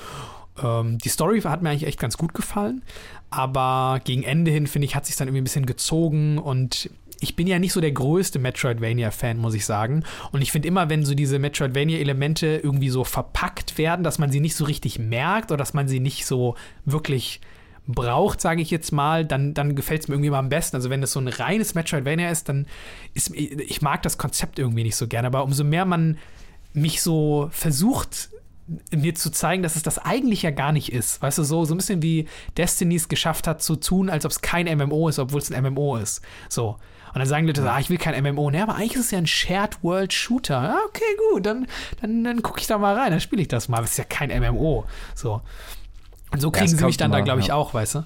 [0.63, 2.83] Ähm, die Story hat mir eigentlich echt ganz gut gefallen,
[3.31, 6.91] aber gegen Ende hin, finde ich, hat sich dann irgendwie ein bisschen gezogen und
[7.21, 10.05] ich bin ja nicht so der größte Metroidvania-Fan, muss ich sagen.
[10.33, 14.41] Und ich finde immer, wenn so diese Metroidvania-Elemente irgendwie so verpackt werden, dass man sie
[14.41, 17.41] nicht so richtig merkt oder dass man sie nicht so wirklich
[17.87, 20.77] braucht, sage ich jetzt mal, dann, dann gefällt es mir irgendwie mal am besten.
[20.77, 22.67] Also wenn das so ein reines Metroidvania ist, dann
[23.15, 25.27] ist ich mag das Konzept irgendwie nicht so gerne.
[25.27, 26.19] Aber umso mehr man
[26.73, 28.31] mich so versucht
[28.95, 31.21] mir zu zeigen, dass es das eigentlich ja gar nicht ist.
[31.21, 34.31] Weißt du, so, so ein bisschen wie Destiny es geschafft hat zu tun, als ob
[34.31, 36.23] es kein MMO ist, obwohl es ein MMO ist.
[36.49, 36.77] So.
[37.13, 38.51] Und dann sagen Leute, ah, ich will kein MMO.
[38.51, 40.59] Ne, aber eigentlich ist es ja ein Shared World Shooter.
[40.59, 41.03] Ah, okay,
[41.33, 41.67] gut, dann,
[42.01, 43.81] dann, dann gucke ich da mal rein, dann spiele ich das mal.
[43.81, 44.85] Das ist ja kein MMO.
[45.15, 45.43] So.
[46.31, 47.55] Und so kriegen ja, sie mich dann mal, da, glaube ich, ja.
[47.55, 48.05] auch, weißt du?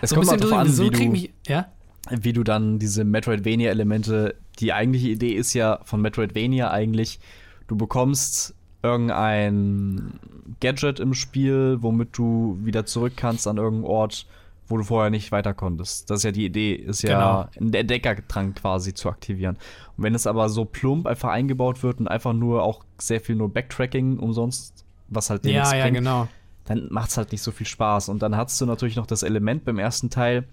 [0.00, 1.68] Es so kommt ein bisschen an, so du, mich, ja?
[2.10, 7.20] wie du dann diese Metroidvania-Elemente, die eigentliche Idee ist ja von Metroidvania eigentlich,
[7.66, 10.20] du bekommst irgendein
[10.60, 14.26] Gadget im Spiel, womit du wieder zurück kannst an irgendeinen Ort,
[14.68, 16.10] wo du vorher nicht weiter konntest.
[16.10, 17.60] Das ist ja die Idee, ist ja genau.
[17.60, 19.56] einen Entdeckertrank quasi zu aktivieren.
[19.96, 23.36] Und wenn es aber so plump einfach eingebaut wird und einfach nur auch sehr viel
[23.36, 26.28] nur Backtracking umsonst, was halt ja, ja, bringt, genau.
[26.64, 28.08] dann macht es halt nicht so viel Spaß.
[28.08, 30.44] Und dann hast du natürlich noch das Element beim ersten Teil,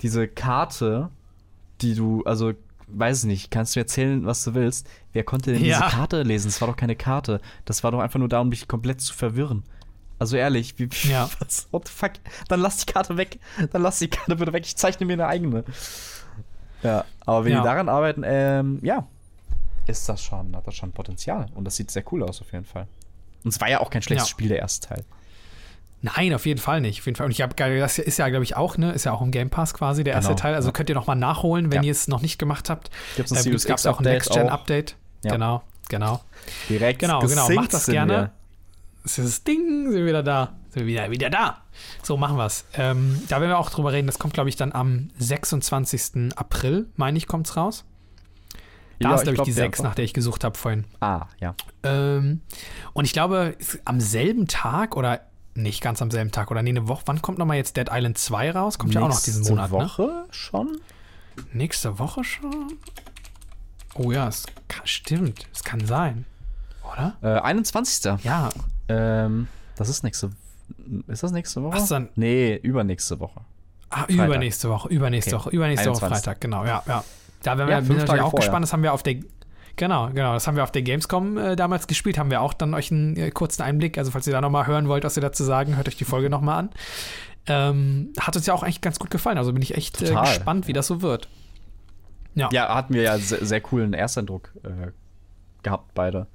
[0.00, 1.10] diese Karte,
[1.80, 2.52] die du, also
[2.86, 4.88] weiß nicht, kannst du erzählen, was du willst.
[5.12, 5.78] Wer konnte denn ja.
[5.78, 6.48] diese Karte lesen?
[6.48, 7.40] Das war doch keine Karte.
[7.64, 9.64] Das war doch einfach nur da, um dich komplett zu verwirren.
[10.24, 11.28] Also ehrlich, wie, ja.
[11.38, 12.12] was, what the fuck?
[12.48, 13.38] Dann lass die Karte weg.
[13.72, 14.64] Dann lass die Karte bitte weg.
[14.64, 15.64] Ich zeichne mir eine eigene.
[16.82, 17.58] Ja, aber wenn ja.
[17.58, 19.06] die daran arbeiten, ähm, ja,
[19.86, 21.48] ist das schon, hat das schon Potenzial.
[21.54, 22.86] Und das sieht sehr cool aus auf jeden Fall.
[23.44, 24.30] Und es war ja auch kein schlechtes ja.
[24.30, 25.04] Spiel, der erste Teil.
[26.00, 27.00] Nein, auf jeden Fall nicht.
[27.00, 27.26] Auf jeden Fall.
[27.26, 28.92] Und ich habe das ist ja, glaube ich, auch, ne?
[28.92, 30.54] Ist ja auch im Game Pass quasi, der erste genau, Teil.
[30.54, 30.72] Also ja.
[30.72, 31.88] könnt ihr nochmal nachholen, wenn ja.
[31.88, 32.90] ihr es noch nicht gemacht habt.
[33.16, 34.96] Gibt es äh, gab auch ein Next-Gen-Update.
[35.22, 35.32] Ja.
[35.32, 36.22] Genau, genau.
[36.70, 37.00] Direkt.
[37.00, 37.50] Genau, genau.
[37.50, 38.32] Macht das gerne.
[39.04, 40.54] Ist Ding, sind wir wieder da.
[40.70, 41.58] Sind wir wieder, wieder da.
[42.02, 42.64] So, machen wir es.
[42.74, 44.06] Ähm, da werden wir auch drüber reden.
[44.06, 46.36] Das kommt, glaube ich, dann am 26.
[46.36, 47.84] April, meine ich, kommt es raus.
[48.98, 50.84] Da ja, ist, glaube ich, glaub, die 6, nach der ich gesucht habe vorhin.
[51.00, 51.54] Ah, ja.
[51.82, 52.40] Ähm,
[52.94, 55.20] und ich glaube, am selben Tag oder
[55.54, 57.02] nicht ganz am selben Tag oder nee, eine Woche.
[57.06, 58.78] Wann kommt nochmal jetzt Dead Island 2 raus?
[58.78, 59.70] Kommt Nächste ja auch noch diesen Monat.
[59.70, 59.98] Nächste?
[59.98, 60.26] Woche ne?
[60.30, 60.80] schon?
[61.52, 62.78] Nächste Woche schon?
[63.94, 65.46] Oh ja, es kann, stimmt.
[65.52, 66.24] Es kann sein.
[66.82, 67.16] Oder?
[67.22, 68.24] Äh, 21.
[68.24, 68.50] Ja.
[68.88, 70.30] Ähm, das ist nächste
[71.06, 71.76] Ist das nächste Woche?
[71.76, 72.08] Was dann?
[72.16, 73.40] Nee, übernächste Woche.
[73.90, 74.26] Ah, Freitag.
[74.26, 74.88] übernächste Woche.
[74.88, 75.44] Übernächste okay.
[75.44, 75.50] Woche.
[75.50, 76.02] Übernächste 21.
[76.02, 76.64] Woche Freitag, genau.
[76.64, 77.04] Ja, ja.
[77.42, 78.46] Da werden wir ja, natürlich auch vorher.
[78.46, 78.64] gespannt.
[78.64, 79.16] Das haben wir auf der
[79.76, 80.34] Genau, genau.
[80.34, 82.16] Das haben wir auf der Gamescom äh, damals gespielt.
[82.16, 83.98] Haben wir auch dann euch einen äh, kurzen Einblick.
[83.98, 86.30] Also, falls ihr da nochmal hören wollt, was ihr dazu sagen, hört euch die Folge
[86.30, 86.70] nochmal an.
[87.46, 89.36] Ähm, hat uns ja auch eigentlich ganz gut gefallen.
[89.36, 91.28] Also bin ich echt äh, gespannt, wie das so wird.
[92.34, 94.92] Ja, ja hatten wir ja sehr, sehr coolen Ersteindruck äh,
[95.62, 96.26] gehabt, beide.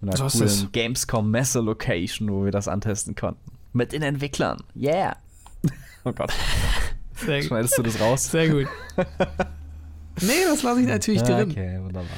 [0.00, 3.50] Und einer so coolen Gamescom Messe Location, wo wir das antesten konnten.
[3.72, 4.62] Mit den Entwicklern.
[4.76, 5.16] Yeah.
[6.04, 6.32] oh Gott.
[7.14, 8.30] Sehr Schneidest du das raus?
[8.30, 8.66] Sehr gut.
[10.20, 11.50] Nee, das lasse ich natürlich drin.
[11.50, 12.10] Okay, wunderbar.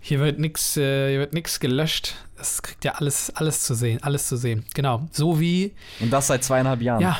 [0.00, 1.26] Hier wird nichts äh,
[1.60, 2.14] gelöscht.
[2.36, 4.64] Das kriegt ja alles, alles zu sehen, alles zu sehen.
[4.74, 5.08] Genau.
[5.12, 5.74] So wie.
[6.00, 7.00] Und das seit zweieinhalb Jahren.
[7.00, 7.18] Ja.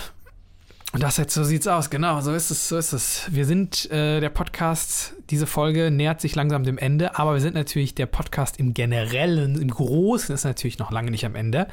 [0.93, 3.23] Und das jetzt, so sieht's aus, genau, so ist es, so ist es.
[3.31, 7.55] Wir sind äh, der Podcast, diese Folge nähert sich langsam dem Ende, aber wir sind
[7.55, 11.69] natürlich der Podcast im Generellen, im Großen ist natürlich noch lange nicht am Ende.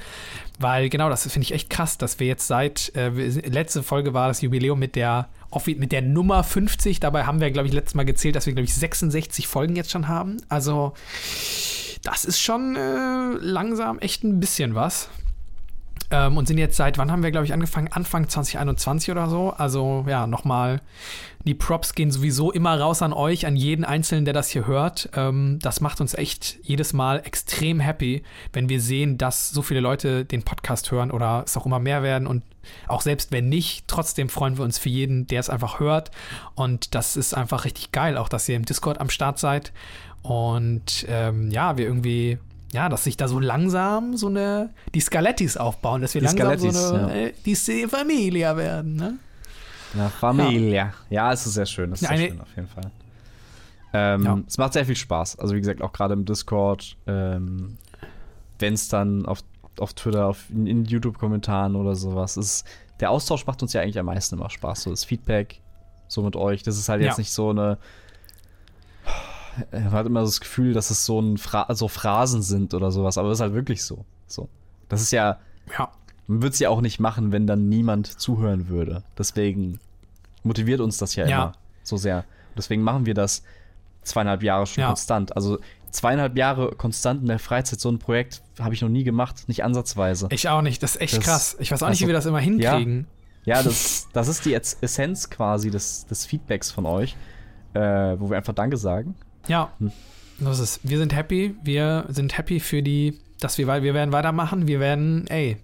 [0.60, 4.30] Weil genau, das finde ich echt krass, dass wir jetzt seit, äh, letzte Folge war
[4.30, 5.28] das Jubiläum mit der
[5.66, 7.02] mit der Nummer 50.
[7.02, 9.92] Dabei haben wir, glaube ich, letztes Mal gezählt, dass wir, glaube ich, 66 Folgen jetzt
[9.92, 10.38] schon haben.
[10.48, 10.94] Also,
[12.04, 15.10] das ist schon äh, langsam echt ein bisschen was.
[16.12, 17.90] Ähm, und sind jetzt seit, wann haben wir, glaube ich, angefangen?
[17.92, 19.52] Anfang 2021 oder so.
[19.52, 20.82] Also, ja, nochmal
[21.46, 25.10] die Props gehen sowieso immer raus an euch, an jeden Einzelnen, der das hier hört.
[25.16, 29.80] Ähm, das macht uns echt jedes Mal extrem happy, wenn wir sehen, dass so viele
[29.80, 32.28] Leute den Podcast hören oder es auch immer mehr werden.
[32.28, 32.44] Und
[32.88, 36.12] auch selbst wenn nicht, trotzdem freuen wir uns für jeden, der es einfach hört.
[36.56, 39.72] Und das ist einfach richtig geil, auch dass ihr im Discord am Start seid.
[40.22, 42.38] Und ähm, ja, wir irgendwie
[42.72, 46.72] ja, dass sich da so langsam so eine, die Skalettis aufbauen, dass wir die langsam
[46.72, 47.28] so eine, ja.
[47.28, 47.56] äh, die
[47.88, 49.18] Familie werden, ne?
[49.94, 50.76] Na, Familie.
[50.76, 50.94] Ja.
[51.10, 51.90] ja, es ist sehr schön.
[51.90, 52.92] Das ist Eine, sehr schön auf jeden Fall.
[53.92, 54.40] Ähm, ja.
[54.48, 55.40] Es macht sehr viel Spaß.
[55.40, 57.78] Also wie gesagt, auch gerade im Discord, ähm,
[58.60, 59.40] wenn es dann auf,
[59.80, 62.68] auf Twitter, auf, in, in YouTube-Kommentaren oder sowas ist,
[63.00, 64.84] der Austausch macht uns ja eigentlich am meisten immer Spaß.
[64.84, 65.62] So das Feedback,
[66.08, 66.62] so mit euch.
[66.62, 67.22] Das ist halt jetzt ja.
[67.22, 67.78] nicht so eine.
[69.72, 73.18] Man hat immer das Gefühl, dass es so, ein Fra so Phrasen sind oder sowas,
[73.18, 74.06] aber das ist halt wirklich so.
[74.28, 74.50] so.
[74.88, 75.40] Das ist ja.
[75.78, 75.92] Ja.
[76.28, 79.04] Man würde es ja auch nicht machen, wenn dann niemand zuhören würde.
[79.18, 79.80] Deswegen
[80.44, 81.44] motiviert uns das ja, ja.
[81.44, 81.52] immer
[81.84, 82.26] so sehr.
[82.56, 83.44] Deswegen machen wir das
[84.04, 84.88] zweieinhalb Jahre schon ja.
[84.88, 85.36] konstant.
[85.36, 85.60] Also
[85.92, 89.64] zweieinhalb Jahre konstant in der Freizeit so ein Projekt habe ich noch nie gemacht, nicht
[89.64, 90.28] ansatzweise.
[90.32, 91.58] Ich auch nicht, das ist echt das, krass.
[91.60, 93.08] Ich weiß auch nicht, wie wir das immer hinkriegen.
[93.46, 97.16] Ja, ja das, das ist die Essenz quasi des, des Feedbacks von euch,
[97.74, 97.80] äh,
[98.20, 99.16] wo wir einfach Danke sagen.
[99.48, 99.92] Ja, hm.
[100.40, 104.12] das ist Wir sind happy, wir sind happy für die, dass wir, weil wir werden
[104.12, 105.58] weitermachen, wir werden, ey,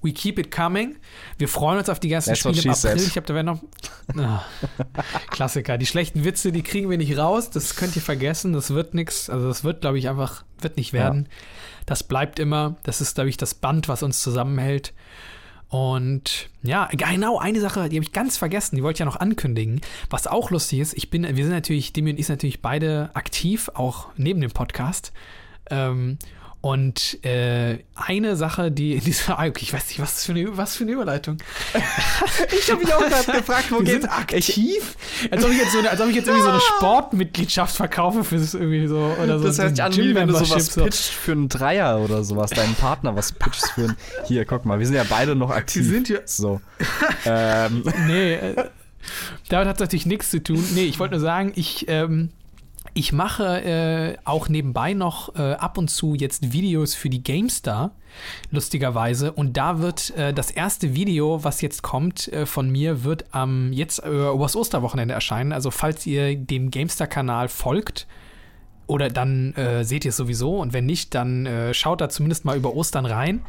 [0.00, 0.96] We keep it coming.
[1.38, 2.74] Wir freuen uns auf die ganzen That's Spiele im April.
[2.76, 3.00] Said.
[3.00, 3.60] Ich habe da noch.
[4.16, 4.44] Ah,
[5.30, 5.76] Klassiker.
[5.76, 7.50] Die schlechten Witze, die kriegen wir nicht raus.
[7.50, 8.52] Das könnt ihr vergessen.
[8.52, 9.28] Das wird nichts.
[9.28, 11.26] Also, das wird, glaube ich, einfach, wird nicht werden.
[11.28, 11.36] Ja.
[11.86, 12.76] Das bleibt immer.
[12.84, 14.92] Das ist, glaube ich, das Band, was uns zusammenhält.
[15.68, 19.20] Und ja, genau, eine Sache, die habe ich ganz vergessen, die wollte ich ja noch
[19.20, 19.80] ankündigen.
[20.08, 23.10] Was auch lustig ist, ich bin, wir sind natürlich, Demi und ich sind natürlich beide
[23.14, 25.12] aktiv, auch neben dem Podcast.
[25.70, 26.18] Ähm,
[26.60, 30.82] und äh, eine Sache, die in dieser, ich weiß nicht, was für eine, was für
[30.82, 31.38] eine Überleitung.
[32.58, 34.96] ich habe mich auch gerade gefragt, wo geht's aktiv?
[35.30, 38.24] Als ob ich jetzt so eine, als ob ich jetzt irgendwie so eine Sportmitgliedschaft verkaufe
[38.24, 39.46] für das irgendwie so oder so.
[39.46, 40.82] Das sich an, wenn du sowas so.
[40.82, 43.96] pitcht für einen Dreier oder sowas, deinen Partner was pitchst für einen.
[44.26, 45.84] Hier, guck mal, wir sind ja beide noch aktiv.
[45.84, 46.22] Wir sind hier.
[46.24, 46.60] So.
[47.24, 47.84] ähm.
[48.08, 48.64] Nee, äh,
[49.48, 50.62] damit hat natürlich nichts zu tun.
[50.74, 52.30] Nee, ich wollte nur sagen, ich ähm,
[52.94, 57.92] ich mache äh, auch nebenbei noch äh, ab und zu jetzt Videos für die GameStar,
[58.50, 59.32] lustigerweise.
[59.32, 63.72] Und da wird äh, das erste Video, was jetzt kommt äh, von mir, wird am
[63.72, 65.52] jetzt äh, übers Osterwochenende erscheinen.
[65.52, 68.06] Also falls ihr dem GameStar-Kanal folgt,
[68.88, 70.58] oder dann äh, seht ihr es sowieso.
[70.58, 73.42] Und wenn nicht, dann äh, schaut da zumindest mal über Ostern rein.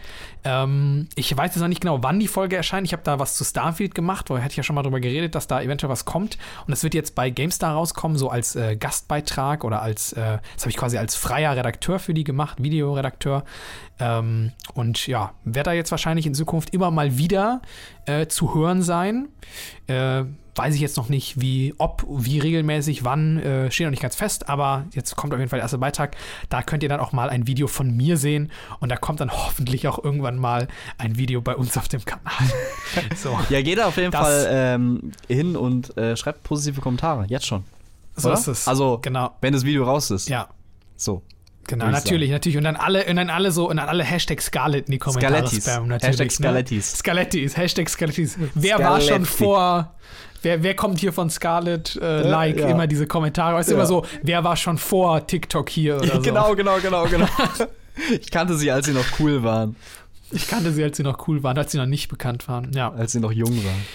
[0.44, 2.86] Ähm, ich weiß jetzt noch nicht genau, wann die Folge erscheint.
[2.86, 5.36] Ich habe da was zu Starfield gemacht, wo hatte ich ja schon mal drüber geredet,
[5.36, 6.38] dass da eventuell was kommt.
[6.68, 10.64] Und es wird jetzt bei GameStar rauskommen, so als äh, Gastbeitrag oder als, äh, das
[10.64, 13.46] habe ich quasi als freier Redakteur für die gemacht, Videoredakteur.
[14.00, 17.62] Ähm, und ja, werde da jetzt wahrscheinlich in Zukunft immer mal wieder
[18.06, 19.30] äh, zu hören sein.
[19.88, 20.26] Äh,
[20.60, 24.18] weiß ich jetzt noch nicht, wie, ob, wie regelmäßig, wann, äh, steht noch nicht ganz
[24.18, 26.18] fest, aber jetzt kommt auf jeden Fall der erste Beitrag.
[26.50, 28.52] Da könnt ihr dann auch mal ein Video von mir sehen
[28.82, 32.34] und da kommt dann hoffentlich auch irgendwann mal ein Video bei uns auf dem Kanal.
[33.16, 33.40] so.
[33.50, 37.64] Ja, geht auf jeden das, Fall ähm, hin und äh, schreibt positive Kommentare, jetzt schon.
[38.18, 38.68] So ist es.
[38.68, 39.32] Also, genau.
[39.40, 40.28] wenn das Video raus ist.
[40.28, 40.50] Ja.
[40.98, 41.22] So.
[41.70, 42.34] Genau, natürlich, sagen.
[42.34, 42.58] natürlich.
[42.58, 45.48] Und dann alle, und dann alle so, und dann alle Hashtag Scarlet in die Kommentare
[45.48, 46.20] spammen, natürlich.
[46.20, 46.92] Hashtag Scarlettis.
[46.92, 46.98] Ne?
[46.98, 48.38] Scarlettis, Hashtag Scarlettis.
[48.56, 48.84] Wer Scarletti.
[48.84, 49.96] war schon vor,
[50.42, 52.58] wer, wer kommt hier von Scarlet äh, Like?
[52.58, 52.70] Ja.
[52.70, 53.56] Immer diese Kommentare.
[53.56, 53.80] Weißt du, ja.
[53.80, 56.22] immer so, wer war schon vor TikTok hier oder so.
[56.22, 57.28] Genau, genau, genau, genau.
[58.20, 59.76] ich kannte sie, als sie noch cool waren.
[60.32, 62.72] Ich kannte sie, als sie noch cool waren, als sie noch nicht bekannt waren.
[62.74, 62.92] Ja.
[62.92, 63.86] Als sie noch jung waren.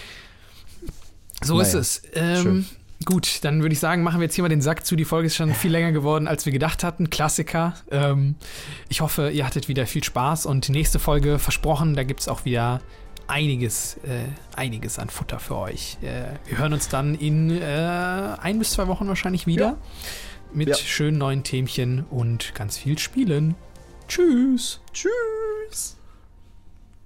[1.43, 1.67] So naja.
[1.67, 2.01] ist es.
[2.13, 2.65] Ähm,
[3.03, 4.95] Gut, dann würde ich sagen, machen wir jetzt hier mal den Sack zu.
[4.95, 7.09] Die Folge ist schon viel länger geworden, als wir gedacht hatten.
[7.09, 7.73] Klassiker.
[7.91, 8.35] Ähm,
[8.89, 12.27] ich hoffe, ihr hattet wieder viel Spaß und die nächste Folge versprochen, da gibt es
[12.27, 12.81] auch wieder
[13.27, 15.97] einiges, äh, einiges an Futter für euch.
[16.01, 17.63] Äh, wir hören uns dann in äh,
[18.41, 19.77] ein bis zwei Wochen wahrscheinlich wieder ja.
[20.53, 20.75] mit ja.
[20.75, 23.55] schönen neuen Themchen und ganz viel Spielen.
[24.07, 24.81] Tschüss.
[24.93, 25.94] Tschüss.